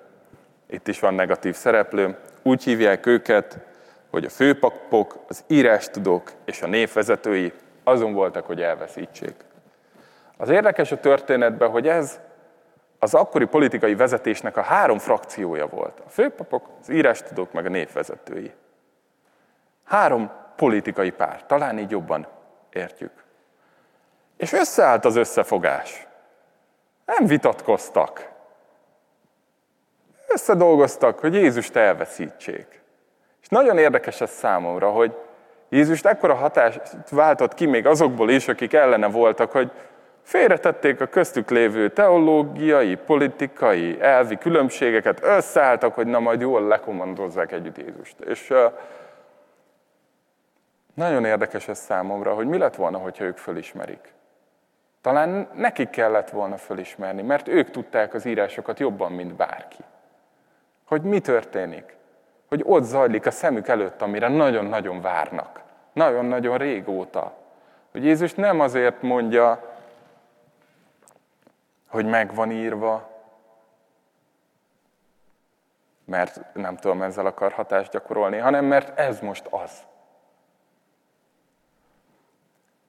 Itt 0.65 0.87
is 0.87 0.99
van 0.99 1.13
negatív 1.13 1.55
szereplő. 1.55 2.17
Úgy 2.41 2.63
hívják 2.63 3.05
őket, 3.05 3.59
hogy 4.09 4.25
a 4.25 4.29
főpapok, 4.29 5.23
az 5.27 5.43
írástudók 5.47 6.31
és 6.45 6.61
a 6.61 6.67
névvezetői 6.67 7.53
azon 7.83 8.13
voltak, 8.13 8.45
hogy 8.45 8.61
elveszítsék. 8.61 9.35
Az 10.37 10.49
érdekes 10.49 10.91
a 10.91 10.99
történetben, 10.99 11.69
hogy 11.69 11.87
ez 11.87 12.19
az 12.99 13.13
akkori 13.13 13.45
politikai 13.45 13.95
vezetésnek 13.95 14.57
a 14.57 14.61
három 14.61 14.99
frakciója 14.99 15.67
volt. 15.67 15.99
A 16.05 16.09
főpapok, 16.09 16.69
az 16.81 16.89
írástudók, 16.89 17.51
meg 17.51 17.65
a 17.65 17.69
névvezetői. 17.69 18.53
Három 19.83 20.31
politikai 20.55 21.11
pár, 21.11 21.45
talán 21.45 21.79
így 21.79 21.91
jobban 21.91 22.27
értjük. 22.71 23.11
És 24.37 24.53
összeállt 24.53 25.05
az 25.05 25.15
összefogás. 25.15 26.07
Nem 27.05 27.25
vitatkoztak. 27.25 28.31
Összedolgoztak, 30.27 31.19
hogy 31.19 31.33
Jézust 31.33 31.75
elveszítsék. 31.75 32.81
És 33.41 33.47
nagyon 33.47 33.77
érdekes 33.77 34.21
ez 34.21 34.31
számomra, 34.31 34.89
hogy 34.89 35.15
Jézust 35.69 36.05
ekkora 36.05 36.33
hatást 36.33 37.09
váltott 37.09 37.53
ki 37.53 37.65
még 37.65 37.85
azokból 37.85 38.29
is, 38.29 38.47
akik 38.47 38.73
ellene 38.73 39.07
voltak, 39.07 39.51
hogy 39.51 39.71
félretették 40.23 41.01
a 41.01 41.05
köztük 41.05 41.49
lévő 41.49 41.89
teológiai, 41.89 42.95
politikai, 42.95 44.01
elvi 44.01 44.37
különbségeket, 44.37 45.23
összeálltak, 45.23 45.93
hogy 45.93 46.07
na 46.07 46.19
majd 46.19 46.41
jól 46.41 46.67
lekomandozzák 46.67 47.51
együtt 47.51 47.77
Jézust. 47.77 48.19
És 48.19 48.53
nagyon 50.93 51.25
érdekes 51.25 51.67
ez 51.67 51.79
számomra, 51.79 52.33
hogy 52.33 52.47
mi 52.47 52.57
lett 52.57 52.75
volna, 52.75 52.97
hogyha 52.97 53.23
ők 53.23 53.37
fölismerik. 53.37 54.13
Talán 55.01 55.47
nekik 55.53 55.89
kellett 55.89 56.29
volna 56.29 56.57
fölismerni, 56.57 57.21
mert 57.21 57.47
ők 57.47 57.69
tudták 57.69 58.13
az 58.13 58.25
írásokat 58.25 58.79
jobban, 58.79 59.11
mint 59.11 59.33
bárki. 59.33 59.83
Hogy 60.85 61.01
mi 61.01 61.19
történik. 61.19 61.95
Hogy 62.49 62.61
ott 62.65 62.83
zajlik 62.83 63.25
a 63.25 63.31
szemük 63.31 63.67
előtt, 63.67 64.01
amire 64.01 64.27
nagyon-nagyon 64.27 65.01
várnak. 65.01 65.61
Nagyon-nagyon 65.93 66.57
régóta. 66.57 67.33
Hogy 67.91 68.05
Jézus 68.05 68.33
nem 68.33 68.59
azért 68.59 69.01
mondja, 69.01 69.72
hogy 71.93 72.05
meg 72.05 72.33
van 72.33 72.51
írva, 72.51 73.09
mert 76.05 76.53
nem 76.53 76.75
tudom, 76.75 77.01
ezzel 77.01 77.25
akar 77.25 77.51
hatást 77.51 77.91
gyakorolni, 77.91 78.37
hanem 78.37 78.65
mert 78.65 78.99
ez 78.99 79.19
most 79.19 79.47
az. 79.49 79.83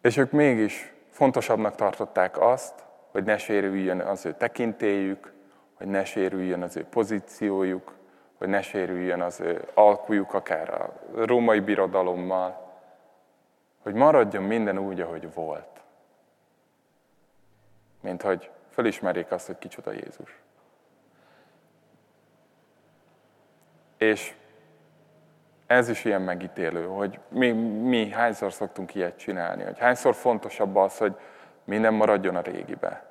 És 0.00 0.16
ők 0.16 0.30
mégis 0.30 0.94
fontosabbnak 1.10 1.74
tartották 1.74 2.40
azt, 2.40 2.84
hogy 3.10 3.24
ne 3.24 3.36
sérüljön 3.36 4.00
az 4.00 4.26
ő 4.26 4.32
tekintélyük, 4.32 5.32
hogy 5.74 5.86
ne 5.86 6.04
sérüljön 6.04 6.62
az 6.62 6.76
ő 6.76 6.84
pozíciójuk, 6.84 7.94
hogy 8.38 8.48
ne 8.48 8.62
sérüljön 8.62 9.20
az 9.20 9.40
ő 9.40 9.68
alkujuk, 9.74 10.34
akár 10.34 10.70
a 10.70 10.92
római 11.14 11.60
birodalommal, 11.60 12.72
hogy 13.82 13.94
maradjon 13.94 14.42
minden 14.42 14.78
úgy, 14.78 15.00
ahogy 15.00 15.34
volt. 15.34 15.82
Mint 18.00 18.22
hogy 18.22 18.50
felismerjék 18.74 19.30
azt, 19.30 19.46
hogy 19.46 19.58
kicsoda 19.58 19.92
Jézus. 19.92 20.40
És 23.96 24.34
ez 25.66 25.88
is 25.88 26.04
ilyen 26.04 26.22
megítélő, 26.22 26.86
hogy 26.86 27.20
mi, 27.28 27.52
mi 27.82 28.10
hányszor 28.10 28.52
szoktunk 28.52 28.94
ilyet 28.94 29.18
csinálni, 29.18 29.62
hogy 29.62 29.78
hányszor 29.78 30.14
fontosabb 30.14 30.76
az, 30.76 30.98
hogy 30.98 31.16
minden 31.64 31.94
maradjon 31.94 32.36
a 32.36 32.40
régibe, 32.40 33.06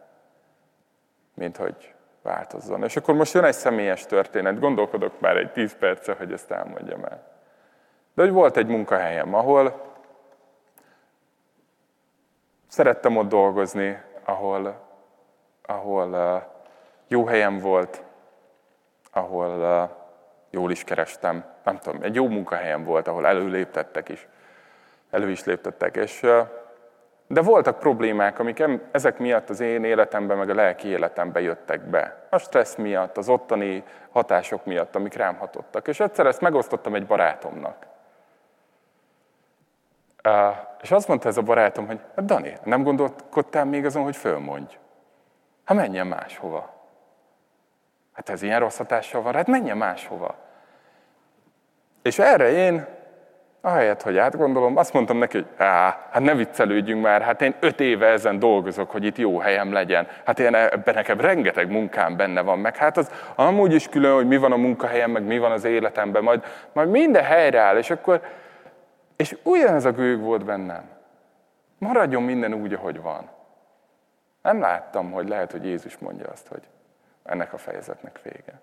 mint 1.33 1.57
hogy 1.57 1.93
változzon. 2.21 2.83
És 2.83 2.95
akkor 2.95 3.15
most 3.15 3.33
jön 3.33 3.43
egy 3.43 3.53
személyes 3.53 4.05
történet, 4.05 4.59
gondolkodok 4.59 5.19
már 5.19 5.37
egy 5.37 5.51
tíz 5.51 5.75
perce, 5.77 6.13
hogy 6.13 6.31
ezt 6.31 6.51
elmondjam 6.51 7.03
el. 7.03 7.31
De 8.13 8.21
hogy 8.21 8.31
volt 8.31 8.57
egy 8.57 8.67
munkahelyem, 8.67 9.33
ahol 9.33 9.91
szerettem 12.67 13.17
ott 13.17 13.29
dolgozni, 13.29 14.01
ahol, 14.23 14.91
ahol 15.65 16.43
jó 17.07 17.25
helyem 17.25 17.59
volt, 17.59 18.03
ahol 19.11 19.89
jól 20.49 20.71
is 20.71 20.83
kerestem, 20.83 21.45
nem 21.63 21.77
tudom, 21.77 22.03
egy 22.03 22.15
jó 22.15 22.27
munkahelyem 22.27 22.83
volt, 22.83 23.07
ahol 23.07 23.27
előléptettek 23.27 24.09
is, 24.09 24.27
elő 25.11 25.29
is 25.29 25.43
léptettek, 25.43 25.95
és 25.95 26.25
de 27.27 27.41
voltak 27.41 27.79
problémák, 27.79 28.39
amik 28.39 28.63
ezek 28.91 29.17
miatt 29.17 29.49
az 29.49 29.59
én 29.59 29.83
életemben, 29.83 30.37
meg 30.37 30.49
a 30.49 30.53
lelki 30.53 30.87
életemben 30.87 31.41
jöttek 31.41 31.81
be. 31.81 32.27
A 32.29 32.37
stressz 32.37 32.75
miatt, 32.75 33.17
az 33.17 33.29
ottani 33.29 33.83
hatások 34.11 34.65
miatt, 34.65 34.95
amik 34.95 35.13
rám 35.13 35.35
hatottak. 35.35 35.87
És 35.87 35.99
egyszer 35.99 36.25
ezt 36.25 36.41
megosztottam 36.41 36.95
egy 36.95 37.05
barátomnak. 37.05 37.85
És 40.81 40.91
azt 40.91 41.07
mondta 41.07 41.27
ez 41.27 41.37
a 41.37 41.41
barátom, 41.41 41.87
hogy 41.87 41.99
hát 42.15 42.25
Dani, 42.25 42.57
nem 42.63 42.83
gondolkodtál 42.83 43.65
még 43.65 43.85
azon, 43.85 44.03
hogy 44.03 44.15
fölmondj? 44.15 44.77
Hát 45.63 45.77
menjen 45.77 46.07
máshova. 46.07 46.73
Hát 48.13 48.29
ez 48.29 48.41
ilyen 48.41 48.59
rossz 48.59 48.77
hatással 48.77 49.21
van, 49.21 49.33
hát 49.33 49.47
menjen 49.47 49.77
máshova. 49.77 50.35
És 52.01 52.19
erre 52.19 52.51
én, 52.51 52.85
ahelyett, 53.61 54.01
hogy 54.01 54.17
átgondolom, 54.17 54.77
azt 54.77 54.93
mondtam 54.93 55.17
neki, 55.17 55.37
hogy 55.37 55.47
á, 55.57 55.97
hát 56.11 56.23
ne 56.23 56.35
viccelődjünk 56.35 57.01
már, 57.01 57.21
hát 57.21 57.41
én 57.41 57.55
öt 57.59 57.79
éve 57.79 58.07
ezen 58.07 58.39
dolgozok, 58.39 58.91
hogy 58.91 59.05
itt 59.05 59.17
jó 59.17 59.39
helyem 59.39 59.71
legyen. 59.71 60.07
Hát 60.25 60.39
én 60.39 60.55
ebben 60.55 60.93
nekem 60.93 61.19
rengeteg 61.19 61.71
munkám 61.71 62.15
benne 62.17 62.41
van, 62.41 62.59
meg 62.59 62.75
hát 62.75 62.97
az 62.97 63.11
amúgy 63.35 63.73
is 63.73 63.89
külön, 63.89 64.13
hogy 64.13 64.27
mi 64.27 64.37
van 64.37 64.51
a 64.51 64.55
munkahelyem, 64.55 65.11
meg 65.11 65.23
mi 65.23 65.37
van 65.37 65.51
az 65.51 65.63
életemben, 65.63 66.23
majd, 66.23 66.43
majd 66.73 66.89
minden 66.89 67.23
helyreáll, 67.23 67.77
és 67.77 67.89
akkor, 67.89 68.21
és 69.15 69.37
ugyanez 69.43 69.85
a 69.85 69.91
gőg 69.91 70.21
volt 70.21 70.45
bennem. 70.45 70.83
Maradjon 71.77 72.23
minden 72.23 72.53
úgy, 72.53 72.73
ahogy 72.73 73.01
van. 73.01 73.29
Nem 74.43 74.59
láttam, 74.59 75.11
hogy 75.11 75.27
lehet, 75.27 75.51
hogy 75.51 75.65
Jézus 75.65 75.97
mondja 75.97 76.27
azt, 76.27 76.47
hogy 76.47 76.67
ennek 77.23 77.53
a 77.53 77.57
fejezetnek 77.57 78.21
vége. 78.21 78.61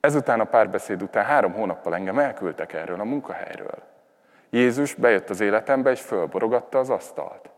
Ezután 0.00 0.40
a 0.40 0.44
párbeszéd 0.44 1.02
után 1.02 1.24
három 1.24 1.52
hónappal 1.52 1.94
engem 1.94 2.18
elküldtek 2.18 2.72
erről 2.72 3.00
a 3.00 3.04
munkahelyről. 3.04 3.82
Jézus 4.50 4.94
bejött 4.94 5.30
az 5.30 5.40
életembe, 5.40 5.90
és 5.90 6.00
fölborogatta 6.00 6.78
az 6.78 6.90
asztalt. 6.90 7.50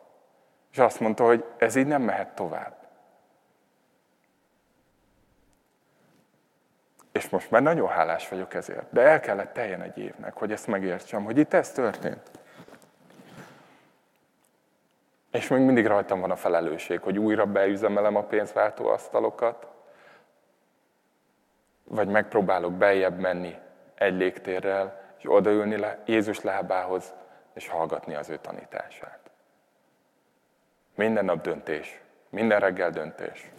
És 0.73 0.79
azt 0.79 1.01
mondta, 1.01 1.25
hogy 1.25 1.45
ez 1.59 1.75
így 1.75 1.87
nem 1.87 2.03
mehet 2.03 2.35
tovább. 2.35 2.77
És 7.13 7.29
most 7.29 7.51
már 7.51 7.63
nagyon 7.63 7.89
hálás 7.89 8.29
vagyok 8.29 8.55
ezért. 8.55 8.93
De 8.93 9.01
el 9.01 9.21
kellett 9.21 9.53
teljen 9.53 9.83
egy 9.83 9.99
évnek, 9.99 10.35
hogy 10.35 10.53
ezt 10.53 10.67
megértsem, 10.67 11.25
hogy 11.25 11.39
itt 11.39 11.53
ez 11.53 11.73
történt. 11.73 12.38
És 15.31 15.49
még 15.49 15.61
mindig 15.61 15.87
rajtam 15.87 16.21
van 16.21 16.31
a 16.31 16.37
felelősség, 16.37 17.01
hogy 17.01 17.19
újra 17.19 17.47
beüzemelem 17.47 18.17
a 18.17 18.23
pénzváltó 18.23 18.87
asztalokat, 18.87 19.67
vagy 21.85 22.09
megpróbálok 22.09 22.73
beljebb 22.73 23.19
menni 23.19 23.55
egy 23.95 24.17
légtérrel, 24.17 25.01
és 25.19 25.25
odaülni 25.31 25.85
Jézus 26.07 26.41
lábához, 26.41 27.13
és 27.55 27.69
hallgatni 27.69 28.15
az 28.15 28.29
ő 28.29 28.37
tanítását. 28.37 29.19
Minden 30.95 31.25
nap 31.25 31.41
döntés, 31.43 32.01
minden 32.31 32.61
reggel 32.61 32.91
döntés. 32.91 33.51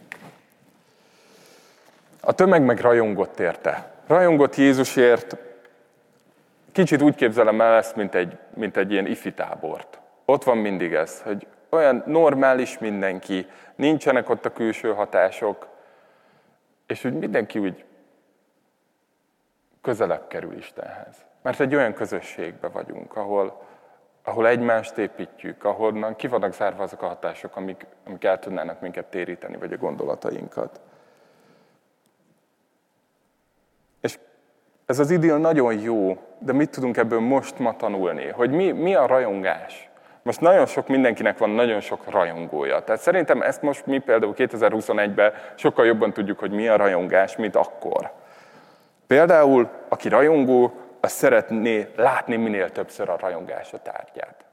A 2.20 2.32
tömeg 2.32 2.62
meg 2.62 2.80
rajongott 2.80 3.40
érte. 3.40 3.92
Rajongott 4.06 4.56
Jézusért, 4.56 5.36
kicsit 6.72 7.02
úgy 7.02 7.14
képzelem 7.14 7.60
el 7.60 7.76
ezt, 7.76 7.96
mint 7.96 8.14
egy, 8.14 8.38
mint 8.54 8.76
egy 8.76 8.92
ilyen 8.92 9.06
ifi 9.06 9.32
tábort. 9.32 9.98
Ott 10.24 10.44
van 10.44 10.58
mindig 10.58 10.94
ez, 10.94 11.22
hogy 11.22 11.46
olyan 11.70 12.02
normális 12.06 12.78
mindenki, 12.78 13.46
nincsenek 13.74 14.28
ott 14.28 14.44
a 14.44 14.52
külső 14.52 14.92
hatások, 14.92 15.66
és 16.86 17.04
úgy 17.04 17.14
mindenki 17.14 17.58
úgy 17.58 17.84
közelebb 19.80 20.28
kerül 20.28 20.56
Istenhez. 20.56 21.16
Mert 21.42 21.60
egy 21.60 21.74
olyan 21.74 21.94
közösségbe 21.94 22.68
vagyunk, 22.68 23.16
ahol, 23.16 23.62
ahol 24.24 24.46
egymást 24.46 24.98
építjük, 24.98 25.64
ahol 25.64 26.14
ki 26.14 26.26
vannak 26.26 26.52
zárva 26.52 26.82
azok 26.82 27.02
a 27.02 27.06
hatások, 27.06 27.56
amik, 27.56 27.86
amik 28.06 28.24
el 28.24 28.38
tudnának 28.38 28.80
minket 28.80 29.06
téríteni, 29.06 29.56
vagy 29.56 29.72
a 29.72 29.76
gondolatainkat. 29.76 30.80
És 34.00 34.18
ez 34.86 34.98
az 34.98 35.10
idill 35.10 35.36
nagyon 35.36 35.80
jó, 35.80 36.16
de 36.38 36.52
mit 36.52 36.70
tudunk 36.70 36.96
ebből 36.96 37.20
most 37.20 37.58
ma 37.58 37.76
tanulni? 37.76 38.28
Hogy 38.28 38.50
mi, 38.50 38.72
mi 38.72 38.94
a 38.94 39.06
rajongás? 39.06 39.89
Most 40.22 40.40
nagyon 40.40 40.66
sok 40.66 40.88
mindenkinek 40.88 41.38
van 41.38 41.50
nagyon 41.50 41.80
sok 41.80 42.10
rajongója. 42.10 42.80
Tehát 42.82 43.00
szerintem 43.00 43.42
ezt 43.42 43.62
most 43.62 43.86
mi 43.86 43.98
például 43.98 44.34
2021-ben 44.36 45.32
sokkal 45.54 45.86
jobban 45.86 46.12
tudjuk, 46.12 46.38
hogy 46.38 46.50
mi 46.50 46.68
a 46.68 46.76
rajongás, 46.76 47.36
mint 47.36 47.56
akkor. 47.56 48.10
Például, 49.06 49.68
aki 49.88 50.08
rajongó, 50.08 50.72
az 51.00 51.12
szeretné 51.12 51.88
látni 51.96 52.36
minél 52.36 52.70
többször 52.70 53.08
a 53.08 53.16
rajongása 53.20 53.78
tárgyát. 53.82 54.44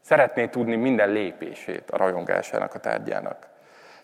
Szeretné 0.00 0.46
tudni 0.46 0.76
minden 0.76 1.10
lépését 1.10 1.90
a 1.90 1.96
rajongásának 1.96 2.74
a 2.74 2.78
tárgyának. 2.78 3.48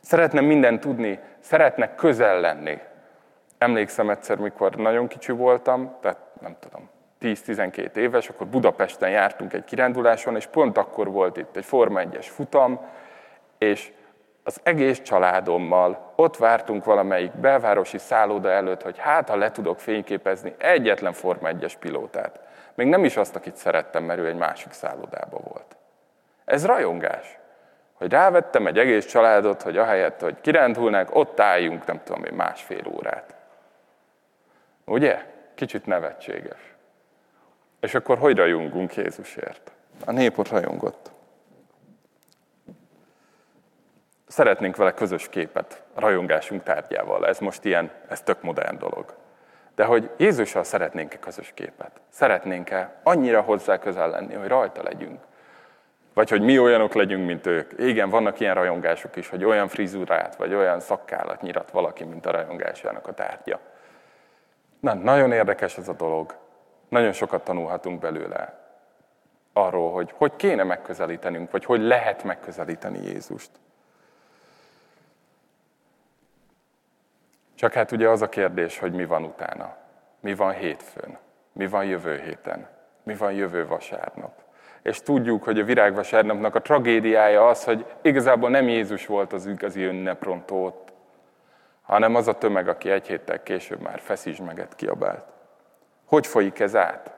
Szeretne 0.01 0.40
minden 0.40 0.81
tudni, 0.81 1.18
szeretne 1.40 1.94
közel 1.94 2.40
lenni. 2.40 2.79
Emlékszem 3.59 4.11
egyszer, 4.11 4.38
mikor 4.38 4.75
nagyon 4.77 5.07
kicsi 5.07 5.33
voltam, 5.33 5.96
tehát 6.01 6.18
nem 6.40 6.57
tudom, 6.61 6.90
10-12 7.20 7.96
éves, 7.96 8.28
akkor 8.28 8.46
Budapesten 8.46 9.11
jártunk 9.11 9.52
egy 9.52 9.64
kiránduláson, 9.64 10.37
és 10.37 10.46
pont 10.46 10.78
akkor 10.78 11.11
volt 11.11 11.37
itt 11.37 11.56
egy 11.56 11.64
Forma 11.64 12.00
1-es 12.02 12.26
futam, 12.28 12.80
és 13.59 13.92
az 14.44 14.61
egész 14.62 15.00
családommal 15.00 16.12
ott 16.16 16.37
vártunk 16.37 16.85
valamelyik 16.85 17.33
belvárosi 17.33 17.98
szálloda 17.98 18.50
előtt, 18.50 18.83
hogy 18.83 18.98
hát, 18.98 19.28
ha 19.28 19.37
le 19.37 19.50
tudok 19.50 19.80
fényképezni 19.80 20.54
egyetlen 20.59 21.12
Forma 21.12 21.48
1-es 21.52 21.72
pilótát. 21.78 22.40
Még 22.74 22.87
nem 22.87 23.04
is 23.04 23.16
azt, 23.16 23.37
akit 23.37 23.56
szerettem, 23.56 24.04
mert 24.04 24.18
ő 24.20 24.26
egy 24.26 24.37
másik 24.37 24.72
szállodában 24.72 25.40
volt. 25.44 25.76
Ez 26.44 26.66
rajongás. 26.66 27.38
Hogy 27.94 28.11
rávettem 28.11 28.66
egy 28.66 28.78
egész 28.78 29.06
családot, 29.06 29.62
hogy 29.62 29.76
ahelyett, 29.76 30.20
hogy 30.20 30.40
kirándulnánk, 30.40 31.14
ott 31.14 31.40
álljunk, 31.40 31.87
nem 31.87 32.00
tudom 32.04 32.24
én, 32.24 32.35
másfél 32.35 32.83
órát. 32.92 33.35
Ugye? 34.85 35.24
Kicsit 35.54 35.87
nevetséges. 35.87 36.69
És 37.81 37.95
akkor 37.95 38.19
hogy 38.19 38.37
rajongunk 38.37 38.95
Jézusért? 38.95 39.73
A 40.05 40.11
nép 40.12 40.38
ott 40.38 40.49
rajongott. 40.49 41.11
Szeretnénk 44.27 44.77
vele 44.77 44.95
közös 44.95 45.29
képet 45.29 45.83
a 45.95 46.01
rajongásunk 46.01 46.62
tárgyával. 46.62 47.27
Ez 47.27 47.38
most 47.38 47.64
ilyen, 47.64 47.90
ez 48.09 48.23
tök 48.23 48.43
modern 48.43 48.79
dolog. 48.79 49.14
De 49.75 49.85
hogy 49.85 50.11
Jézussal 50.16 50.64
szeretnénk-e 50.64 51.19
közös 51.19 51.53
képet? 51.55 52.01
Szeretnénk-e 52.09 53.01
annyira 53.03 53.40
hozzá 53.40 53.79
közel 53.79 54.11
lenni, 54.11 54.35
hogy 54.35 54.49
rajta 54.49 54.83
legyünk? 54.83 55.21
Vagy 56.14 56.31
hogy 56.31 56.40
mi 56.40 56.59
olyanok 56.59 56.95
legyünk, 56.95 57.27
mint 57.27 57.47
ők. 57.47 57.73
Igen, 57.79 58.11
vannak 58.11 58.40
ilyen 58.40 58.55
rajongások 58.55 59.16
is, 59.16 59.29
hogy 59.29 59.45
olyan 59.45 59.69
frizurát, 59.69 60.37
vagy 60.37 60.55
olyan 60.55 60.81
szakkálat 60.81 61.43
nyirat 61.43 61.71
valaki, 61.71 62.05
mint 62.05 62.27
a 62.27 62.31
rajongásának 62.31 63.07
a 63.07 63.12
tárgya. 63.12 63.61
Na, 64.81 64.95
nagyon 64.95 65.33
érdekes 65.33 65.79
ez 65.79 65.88
a 65.88 65.93
dolog. 65.93 66.35
Nagyon 66.90 67.12
sokat 67.12 67.44
tanulhatunk 67.44 68.00
belőle 68.00 68.59
arról, 69.53 69.92
hogy 69.92 70.12
hogy 70.16 70.37
kéne 70.37 70.62
megközelítenünk, 70.62 71.50
vagy 71.50 71.64
hogy 71.64 71.81
lehet 71.81 72.24
megközelíteni 72.24 73.07
Jézust. 73.07 73.50
Csak 77.55 77.72
hát 77.72 77.92
ugye 77.92 78.09
az 78.09 78.22
a 78.22 78.29
kérdés, 78.29 78.79
hogy 78.79 78.92
mi 78.92 79.05
van 79.05 79.24
utána. 79.24 79.76
Mi 80.20 80.35
van 80.35 80.53
hétfőn? 80.53 81.18
Mi 81.53 81.66
van 81.66 81.85
jövő 81.85 82.20
héten? 82.20 82.68
Mi 83.03 83.14
van 83.14 83.33
jövő 83.33 83.66
vasárnap? 83.66 84.33
És 84.83 85.00
tudjuk, 85.00 85.44
hogy 85.44 85.61
a 85.61 85.64
virágvasárnapnak 85.64 86.55
a 86.55 86.62
tragédiája 86.62 87.48
az, 87.48 87.64
hogy 87.64 87.87
igazából 88.03 88.50
nem 88.50 88.68
Jézus 88.68 89.07
volt 89.07 89.33
az 89.33 89.46
igazi 89.46 89.85
ünneprontó 89.85 90.64
ott, 90.64 90.92
hanem 91.83 92.14
az 92.14 92.29
a 92.29 92.38
tömeg, 92.38 92.68
aki 92.68 92.90
egy 92.90 93.07
héttel 93.07 93.42
később 93.42 93.81
már 93.81 94.00
feszizsmeget 94.00 94.74
kiabált. 94.74 95.24
Hogy 96.11 96.27
folyik 96.27 96.59
ez 96.59 96.77
át? 96.77 97.12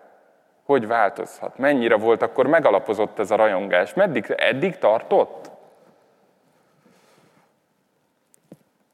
Hogy 0.65 0.87
változhat? 0.87 1.59
Mennyire 1.59 1.97
volt 1.97 2.23
akkor 2.23 2.47
megalapozott 2.47 3.19
ez 3.19 3.31
a 3.31 3.37
rajongás? 3.37 3.95
Meddig, 3.95 4.31
eddig 4.37 4.79
tartott? 4.79 5.51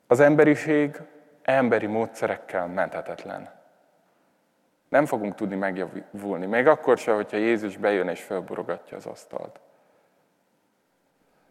Az 0.07 0.21
emberiség 0.21 1.01
emberi 1.43 1.87
módszerekkel 1.87 2.67
menthetetlen. 2.67 3.51
Nem 4.89 5.07
fogunk 5.07 5.35
tudni 5.35 5.57
megjavulni, 5.57 6.47
még 6.47 6.67
akkor 6.67 6.99
sem, 6.99 7.15
hogyha 7.15 7.37
Jézus 7.37 7.77
bejön 7.77 8.09
és 8.09 8.23
felborogatja 8.23 8.97
az 8.97 9.07
asztalt. 9.07 9.61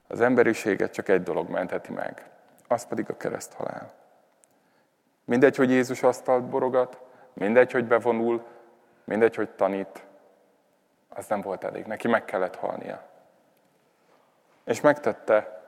Az 0.08 0.22
emberiséget 0.22 0.94
csak 0.94 1.10
egy 1.10 1.24
dolog 1.24 1.50
mentheti 1.50 1.92
meg, 1.92 2.30
az 2.68 2.88
pedig 2.88 3.10
a 3.10 3.18
kereszthalál. 3.18 3.94
Mindegy, 5.26 5.56
hogy 5.56 5.70
Jézus 5.70 6.04
asztalt 6.04 6.44
borogat, 6.44 7.06
mindegy, 7.38 7.72
hogy 7.72 7.86
bevonul, 7.86 8.46
mindegy, 9.04 9.36
hogy 9.36 9.50
tanít, 9.50 10.04
az 11.10 11.28
nem 11.28 11.42
volt 11.42 11.64
elég. 11.64 11.86
Neki 11.86 12.08
meg 12.08 12.26
kellett 12.26 12.56
halnia. 12.56 13.04
És 14.64 14.82
megtette. 14.82 15.62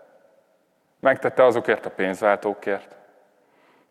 Megtette 0.99 1.43
azokért 1.43 1.86
a 1.86 1.89
pénzváltókért, 1.89 2.95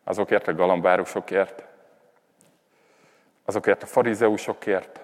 azokért 0.04 0.48
a 0.48 0.54
galambárosokért, 0.54 1.64
azokért 3.44 3.82
a 3.82 3.86
farizeusokért, 3.86 5.00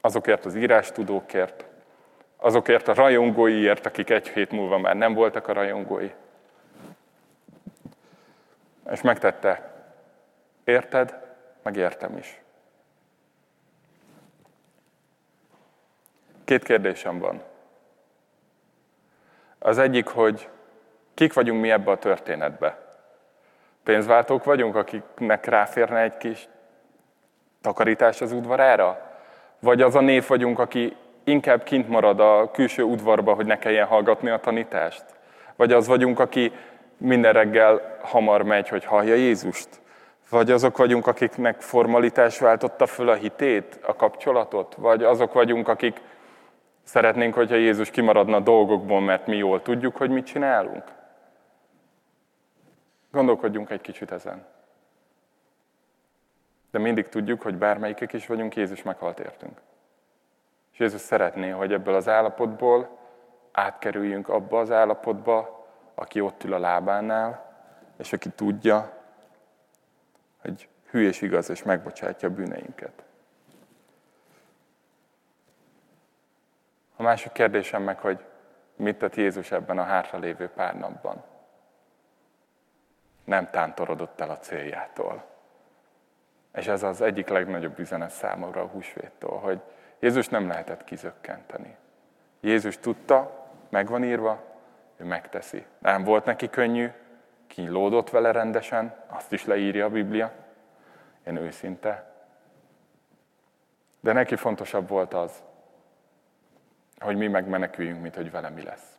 azokért 0.00 0.44
az 0.44 0.54
írástudókért, 0.54 1.64
azokért 2.36 2.88
a 2.88 2.94
rajongóiért, 2.94 3.86
akik 3.86 4.10
egy 4.10 4.28
hét 4.28 4.50
múlva 4.50 4.78
már 4.78 4.96
nem 4.96 5.14
voltak 5.14 5.48
a 5.48 5.52
rajongói. 5.52 6.10
És 8.90 9.00
megtette, 9.00 9.72
érted, 10.64 11.23
meg 11.64 11.76
értem 11.76 12.16
is. 12.16 12.42
Két 16.44 16.62
kérdésem 16.62 17.18
van. 17.18 17.42
Az 19.58 19.78
egyik, 19.78 20.06
hogy 20.06 20.48
kik 21.14 21.32
vagyunk 21.32 21.60
mi 21.60 21.70
ebbe 21.70 21.90
a 21.90 21.98
történetbe? 21.98 22.78
Pénzváltók 23.82 24.44
vagyunk, 24.44 24.76
akiknek 24.76 25.44
ráférne 25.44 26.00
egy 26.00 26.16
kis 26.16 26.48
takarítás 27.60 28.20
az 28.20 28.32
udvarára? 28.32 29.18
Vagy 29.58 29.82
az 29.82 29.94
a 29.94 30.00
név 30.00 30.26
vagyunk, 30.26 30.58
aki 30.58 30.96
inkább 31.24 31.62
kint 31.62 31.88
marad 31.88 32.20
a 32.20 32.50
külső 32.50 32.82
udvarba, 32.82 33.34
hogy 33.34 33.46
ne 33.46 33.58
kelljen 33.58 33.86
hallgatni 33.86 34.30
a 34.30 34.40
tanítást? 34.40 35.04
Vagy 35.56 35.72
az 35.72 35.86
vagyunk, 35.86 36.18
aki 36.18 36.52
minden 36.96 37.32
reggel 37.32 37.98
hamar 38.02 38.42
megy, 38.42 38.68
hogy 38.68 38.84
hallja 38.84 39.14
Jézust? 39.14 39.68
Vagy 40.30 40.50
azok 40.50 40.76
vagyunk, 40.76 41.06
akiknek 41.06 41.60
formalitás 41.60 42.38
váltotta 42.38 42.86
föl 42.86 43.08
a 43.08 43.14
hitét, 43.14 43.78
a 43.86 43.96
kapcsolatot? 43.96 44.74
Vagy 44.74 45.02
azok 45.02 45.32
vagyunk, 45.32 45.68
akik 45.68 46.00
szeretnénk, 46.82 47.34
hogyha 47.34 47.54
Jézus 47.54 47.90
kimaradna 47.90 48.36
a 48.36 48.40
dolgokból, 48.40 49.00
mert 49.00 49.26
mi 49.26 49.36
jól 49.36 49.62
tudjuk, 49.62 49.96
hogy 49.96 50.10
mit 50.10 50.26
csinálunk? 50.26 50.84
Gondolkodjunk 53.10 53.70
egy 53.70 53.80
kicsit 53.80 54.10
ezen. 54.10 54.46
De 56.70 56.78
mindig 56.78 57.08
tudjuk, 57.08 57.42
hogy 57.42 57.54
bármelyikek 57.54 58.12
is 58.12 58.26
vagyunk, 58.26 58.56
Jézus 58.56 58.82
meghalt 58.82 59.18
értünk. 59.18 59.60
És 60.72 60.78
Jézus 60.78 61.00
szeretné, 61.00 61.48
hogy 61.48 61.72
ebből 61.72 61.94
az 61.94 62.08
állapotból 62.08 62.98
átkerüljünk 63.52 64.28
abba 64.28 64.60
az 64.60 64.70
állapotba, 64.70 65.66
aki 65.94 66.20
ott 66.20 66.44
ül 66.44 66.52
a 66.52 66.58
lábánál, 66.58 67.52
és 67.98 68.12
aki 68.12 68.28
tudja, 68.28 69.03
hogy 70.44 70.68
hű 70.90 71.06
és 71.06 71.20
igaz, 71.20 71.50
és 71.50 71.62
megbocsátja 71.62 72.28
a 72.28 72.32
bűneinket. 72.32 73.04
A 76.96 77.02
másik 77.02 77.32
kérdésem 77.32 77.82
meg, 77.82 77.98
hogy 77.98 78.24
mit 78.76 78.98
tett 78.98 79.14
Jézus 79.14 79.50
ebben 79.50 79.78
a 79.78 79.82
hátralévő 79.82 80.48
pár 80.48 80.78
napban 80.78 81.24
nem 83.24 83.50
tántorodott 83.50 84.20
el 84.20 84.30
a 84.30 84.38
céljától. 84.38 85.24
És 86.54 86.66
ez 86.66 86.82
az 86.82 87.00
egyik 87.00 87.28
legnagyobb 87.28 87.78
üzenet 87.78 88.10
számomra 88.10 88.60
a 88.60 88.66
húsvéttól, 88.66 89.38
hogy 89.38 89.60
Jézus 89.98 90.28
nem 90.28 90.48
lehetett 90.48 90.84
kizökkenteni. 90.84 91.76
Jézus 92.40 92.78
tudta, 92.78 93.48
megvan 93.68 94.04
írva, 94.04 94.42
ő 94.96 95.04
megteszi. 95.04 95.66
Nem 95.78 96.04
volt 96.04 96.24
neki 96.24 96.50
könnyű, 96.50 96.90
kínlódott 97.54 98.10
vele 98.10 98.30
rendesen, 98.30 98.94
azt 99.06 99.32
is 99.32 99.44
leírja 99.44 99.84
a 99.84 99.90
Biblia, 99.90 100.32
én 101.26 101.36
őszinte. 101.36 102.12
De 104.00 104.12
neki 104.12 104.36
fontosabb 104.36 104.88
volt 104.88 105.14
az, 105.14 105.42
hogy 106.98 107.16
mi 107.16 107.26
megmeneküljünk, 107.26 108.00
mint 108.00 108.14
hogy 108.14 108.30
vele 108.30 108.48
mi 108.48 108.62
lesz. 108.62 108.98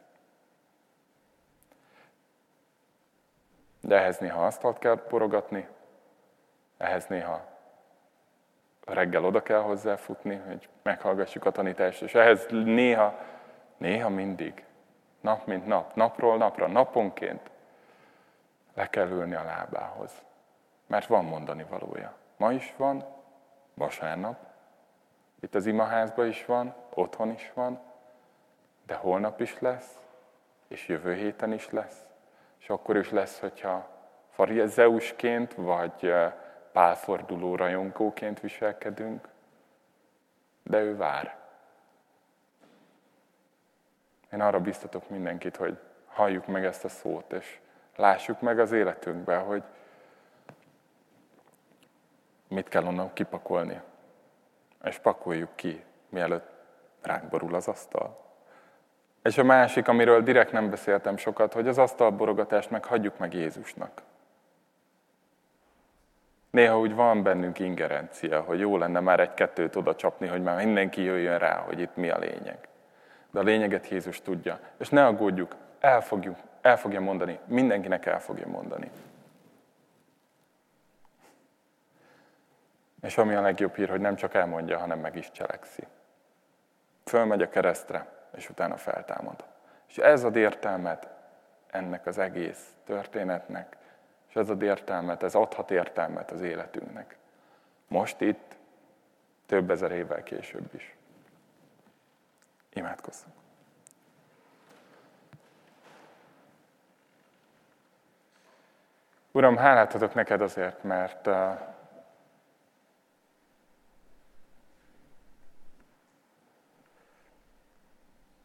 De 3.82 3.95
ehhez 3.95 4.18
néha 4.18 4.45
asztalt 4.45 4.78
kell 4.78 5.03
porogatni, 5.08 5.68
ehhez 6.78 7.06
néha 7.08 7.47
reggel 8.86 9.26
oda 9.26 9.41
kell 9.41 9.62
hozzáfutni, 9.62 10.36
hogy 10.36 10.70
meghallgassuk 10.82 11.45
a 11.45 11.51
tanítást, 11.51 12.01
és 12.01 12.14
ehhez 12.14 12.45
néha, 12.49 13.20
néha 13.78 14.10
mindig, 14.10 14.66
nap 15.22 15.45
mint 15.45 15.66
nap, 15.66 15.95
napról 15.95 16.38
napra, 16.38 16.68
naponként 16.68 17.53
le 18.76 18.89
kell 18.89 19.09
ülni 19.09 19.36
a 19.36 19.43
lábához. 19.43 20.11
Mert 20.88 21.07
van 21.07 21.26
mondani 21.26 21.65
valója. 21.69 22.13
Ma 22.38 22.51
is 22.51 22.73
van, 22.78 23.05
vasárnap, 23.73 24.38
itt 25.39 25.55
az 25.55 25.65
imaházban 25.65 26.28
is 26.28 26.45
van, 26.45 26.76
otthon 26.93 27.32
is 27.32 27.51
van, 27.53 27.80
de 28.86 28.95
holnap 28.95 29.41
is 29.41 29.59
lesz, 29.59 29.99
és 30.67 30.88
jövő 30.88 31.13
héten 31.13 31.51
is 31.51 31.69
lesz. 31.69 32.05
És 32.59 32.69
akkor 32.69 32.97
is 32.97 33.11
lesz, 33.11 33.39
hogyha 33.39 33.89
farizeusként, 34.30 35.53
vagy 35.53 36.13
pálforduló 36.71 37.55
rajongóként 37.55 38.39
viselkedünk, 38.39 39.28
de 40.63 40.80
ő 40.80 40.97
vár. 40.97 41.38
Én 44.32 44.41
arra 44.41 44.59
biztatok 44.59 45.09
mindenkit, 45.09 45.55
hogy 45.55 45.80
halljuk 46.05 46.47
meg 46.47 46.65
ezt 46.65 46.84
a 46.84 46.89
szót, 46.89 47.34
és 47.34 47.59
lássuk 47.96 48.41
meg 48.41 48.60
az 48.60 48.72
életünkben, 48.72 49.43
hogy 49.43 49.64
mit 52.48 52.68
kell 52.68 52.86
onnan 52.86 53.14
kipakolni. 53.14 53.82
És 54.84 54.98
pakoljuk 54.98 55.56
ki, 55.56 55.84
mielőtt 56.10 56.50
ránk 57.02 57.30
borul 57.30 57.56
az 57.56 57.68
asztal. 57.68 58.24
És 59.24 59.38
a 59.38 59.43
másik, 59.43 59.88
amiről 59.88 60.22
direkt 60.22 60.52
nem 60.52 60.70
beszéltem 60.70 61.18
sokat, 61.18 61.54
hogy 61.54 61.68
az 61.68 61.78
asztalborogatást 61.78 62.70
meg 62.70 62.86
hagyjuk 62.86 63.18
meg 63.18 63.34
Jézusnak. 63.34 64.02
Néha 66.50 66.80
úgy 66.80 66.96
van 66.96 67.24
bennünk 67.24 67.60
ingerencia, 67.60 68.41
hogy 68.41 68.60
jó 68.60 68.78
lenne 68.78 69.00
már 69.00 69.20
egy-kettőt 69.20 69.76
oda 69.76 69.96
csapni, 69.96 70.28
hogy 70.28 70.43
már 70.43 70.64
mindenki 70.64 71.02
jöjjön 71.02 71.38
rá, 71.38 71.58
hogy 71.58 71.80
itt 71.80 71.96
mi 71.96 72.10
a 72.10 72.18
lényeg. 72.18 72.68
De 73.32 73.39
a 73.39 73.43
lényeget 73.43 73.88
Jézus 73.88 74.22
tudja. 74.22 74.60
És 74.78 74.89
ne 74.89 75.06
aggódjuk, 75.06 75.56
el, 75.80 76.02
fogjuk, 76.02 76.38
el 76.66 76.78
fogja 76.78 77.01
mondani, 77.01 77.39
mindenkinek 77.45 78.05
el 78.05 78.20
fogja 78.20 78.47
mondani. 78.47 78.91
És 83.01 83.18
ami 83.18 83.34
a 83.34 83.41
legjobb 83.41 83.76
hír, 83.76 83.89
hogy 83.89 83.99
nem 83.99 84.16
csak 84.16 84.34
elmondja, 84.34 84.78
hanem 84.78 84.99
meg 84.99 85.16
is 85.16 85.32
cselekszi. 85.32 85.88
Fölmegy 87.03 87.41
a 87.41 87.49
keresztre, 87.49 88.07
és 88.36 88.49
utána 88.49 88.78
feltámad. 88.78 89.43
És 89.88 89.97
ez 89.97 90.24
ad 90.24 90.36
értelmet 90.36 91.09
ennek 91.68 92.05
az 92.05 92.18
egész 92.18 92.74
történetnek, 92.84 93.78
és 94.30 94.36
ez 94.36 94.49
ad 94.49 94.61
értelmet, 94.61 95.24
ez 95.24 95.36
adhat 95.36 95.72
értelmet 95.72 96.32
az 96.32 96.41
életünknek. 96.41 97.18
Most 97.88 98.22
itt, 98.22 98.55
több 99.45 99.70
ezer 99.70 99.91
évvel 99.91 100.24
később 100.24 100.74
is. 100.74 100.95
Imádkozzunk. 102.74 103.45
Uram, 109.36 109.58
hálát 109.58 109.94
adok 109.94 110.14
neked 110.14 110.42
azért, 110.42 110.84
mert 110.84 111.28
uh, 111.28 111.60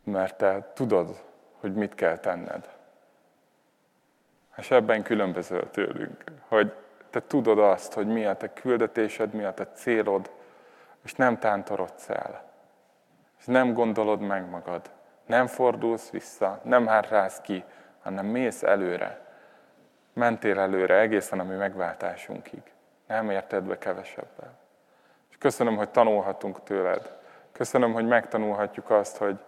mert 0.05 0.36
te 0.36 0.70
tudod, 0.74 1.22
hogy 1.61 1.74
mit 1.74 1.95
kell 1.95 2.18
tenned. 2.18 2.68
És 4.57 4.70
ebben 4.70 5.03
különböző 5.03 5.68
tőlünk, 5.70 6.24
hogy 6.49 6.74
te 7.11 7.22
tudod 7.22 7.59
azt, 7.59 7.93
hogy 7.93 8.07
mi 8.07 8.24
a 8.24 8.36
te 8.36 8.53
küldetésed, 8.53 9.32
mi 9.32 9.45
a 9.45 9.55
te 9.55 9.66
célod, 9.66 10.30
és 11.05 11.14
nem 11.14 11.38
tántorodsz 11.38 12.09
el. 12.09 12.51
És 13.38 13.45
nem 13.45 13.72
gondolod 13.72 14.20
meg 14.20 14.49
magad, 14.49 14.91
nem 15.26 15.47
fordulsz 15.47 16.11
vissza, 16.11 16.61
nem 16.64 16.86
hátrálsz 16.86 17.41
ki, 17.41 17.64
hanem 18.03 18.26
mész 18.26 18.62
előre. 18.62 19.28
Mentél 20.12 20.58
előre 20.58 20.98
egészen 20.98 21.40
a 21.40 21.44
mi 21.44 21.54
megváltásunkig. 21.54 22.62
Nem 23.06 23.30
érted 23.30 23.64
be 23.64 23.78
kevesebbel. 23.78 24.58
És 25.30 25.36
köszönöm, 25.38 25.76
hogy 25.76 25.88
tanulhatunk 25.88 26.62
tőled. 26.62 27.18
Köszönöm, 27.52 27.92
hogy 27.92 28.06
megtanulhatjuk 28.06 28.90
azt, 28.90 29.16
hogy 29.16 29.38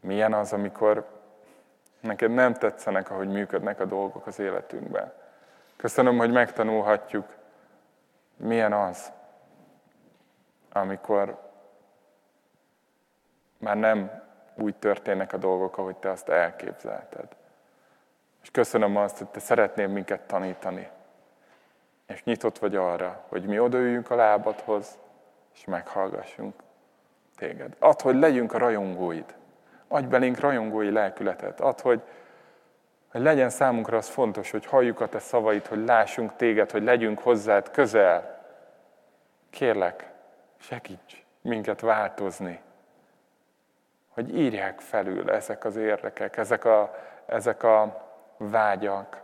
milyen 0.00 0.32
az, 0.32 0.52
amikor 0.52 1.06
neked 2.00 2.30
nem 2.30 2.54
tetszenek, 2.54 3.10
ahogy 3.10 3.28
működnek 3.28 3.80
a 3.80 3.84
dolgok 3.84 4.26
az 4.26 4.38
életünkben. 4.38 5.12
Köszönöm, 5.76 6.18
hogy 6.18 6.30
megtanulhatjuk, 6.30 7.26
milyen 8.36 8.72
az, 8.72 9.12
amikor 10.72 11.50
már 13.58 13.76
nem 13.76 14.22
úgy 14.54 14.76
történnek 14.76 15.32
a 15.32 15.36
dolgok, 15.36 15.78
ahogy 15.78 15.96
te 15.96 16.10
azt 16.10 16.28
elképzelted. 16.28 17.36
És 18.42 18.50
köszönöm 18.50 18.96
azt, 18.96 19.18
hogy 19.18 19.26
te 19.26 19.40
szeretnél 19.40 19.88
minket 19.88 20.20
tanítani. 20.20 20.88
És 22.06 22.24
nyitott 22.24 22.58
vagy 22.58 22.76
arra, 22.76 23.24
hogy 23.28 23.44
mi 23.44 23.58
odaüljünk 23.58 24.10
a 24.10 24.14
lábadhoz, 24.14 24.98
és 25.54 25.64
meghallgassunk 25.64 26.54
téged. 27.36 27.76
Add, 27.78 28.02
hogy 28.02 28.16
legyünk 28.16 28.52
a 28.52 28.58
rajongóid. 28.58 29.34
Adj 29.88 30.06
belénk 30.06 30.40
rajongói 30.40 30.90
lelkületet. 30.90 31.60
Add, 31.60 31.80
hogy, 31.82 32.02
hogy 33.10 33.20
legyen 33.20 33.50
számunkra 33.50 33.96
az 33.96 34.08
fontos, 34.08 34.50
hogy 34.50 34.66
halljuk 34.66 35.00
a 35.00 35.08
te 35.08 35.18
szavait, 35.18 35.66
hogy 35.66 35.84
lássunk 35.84 36.36
téged, 36.36 36.70
hogy 36.70 36.82
legyünk 36.82 37.18
hozzád 37.18 37.70
közel. 37.70 38.44
Kérlek, 39.50 40.10
segíts 40.58 41.24
minket 41.40 41.80
változni, 41.80 42.60
hogy 44.08 44.38
írják 44.38 44.80
felül 44.80 45.30
ezek 45.30 45.64
az 45.64 45.76
érdekek, 45.76 46.36
ezek 46.36 46.64
a, 46.64 46.94
ezek 47.26 47.62
a 47.62 48.08
vágyak, 48.48 49.22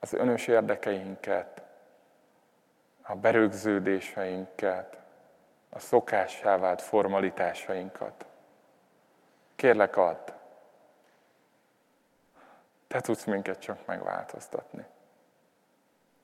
az 0.00 0.12
önös 0.12 0.46
érdekeinket, 0.46 1.62
a 3.02 3.14
berögződéseinket, 3.14 4.98
a 5.70 5.78
szokássá 5.78 6.56
vált 6.56 6.82
formalitásainkat. 6.82 8.26
Kérlek 9.56 9.96
add. 9.96 10.30
Te 12.86 13.00
tudsz 13.00 13.24
minket 13.24 13.58
csak 13.58 13.86
megváltoztatni. 13.86 14.84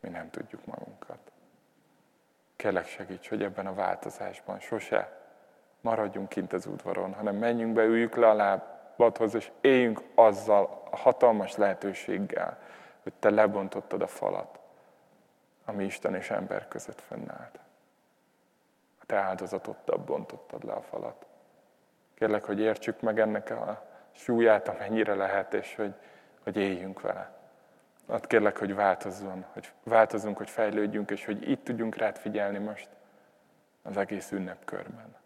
Mi 0.01 0.09
nem 0.09 0.31
tudjuk 0.31 0.65
magunkat. 0.65 1.33
Kérlek 2.57 2.87
segíts, 2.87 3.29
hogy 3.29 3.43
ebben 3.43 3.67
a 3.67 3.75
változásban 3.75 4.61
sose 4.61 5.19
maradjunk 5.81 6.29
kint 6.29 6.53
az 6.53 6.67
udvaron, 6.67 7.15
hanem 7.15 7.37
menjünk 7.37 7.75
be, 7.75 7.83
üljük 7.83 8.15
le 8.15 8.29
a 8.29 8.35
lábadhoz, 9.01 9.35
és 9.35 9.51
éljünk 9.61 10.03
azzal 10.15 10.83
a 10.91 10.97
hatalmas 10.97 11.57
lehetőséggel, 11.57 12.59
hogy 13.03 13.13
te 13.19 13.31
lebontottad 13.31 14.03
a 14.03 14.07
falat, 14.07 14.59
ami 15.65 15.85
Isten 15.85 16.15
és 16.15 16.31
ember 16.31 16.69
között 16.69 17.01
fönnállt. 17.01 17.59
A 19.01 19.07
te 19.07 19.17
áldozatoddal 19.17 19.99
bontottad 19.99 20.65
le 20.65 20.73
a 20.73 20.81
falat. 20.81 21.27
Kérlek, 22.15 22.45
hogy 22.45 22.61
értsük 22.61 23.01
meg 23.01 23.21
ennek 23.21 23.51
a 23.51 23.87
súlyát, 24.13 24.69
amennyire 24.69 25.15
lehet, 25.15 25.55
és 25.55 25.75
hogy, 25.75 25.95
hogy 26.43 26.57
éljünk 26.57 27.01
vele. 27.01 27.39
Azt 28.07 28.27
kérlek, 28.27 28.59
hogy 28.59 28.75
változzon, 28.75 29.45
hogy 29.53 29.73
változzunk, 29.83 30.37
hogy 30.37 30.51
fejlődjünk, 30.51 31.11
és 31.11 31.25
hogy 31.25 31.51
itt 31.51 31.65
tudjunk 31.65 31.97
rád 31.97 32.19
figyelni 32.19 32.59
most 32.59 32.89
az 33.83 33.97
egész 33.97 34.31
ünnepkörben. 34.31 35.17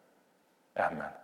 Amen. 0.74 1.23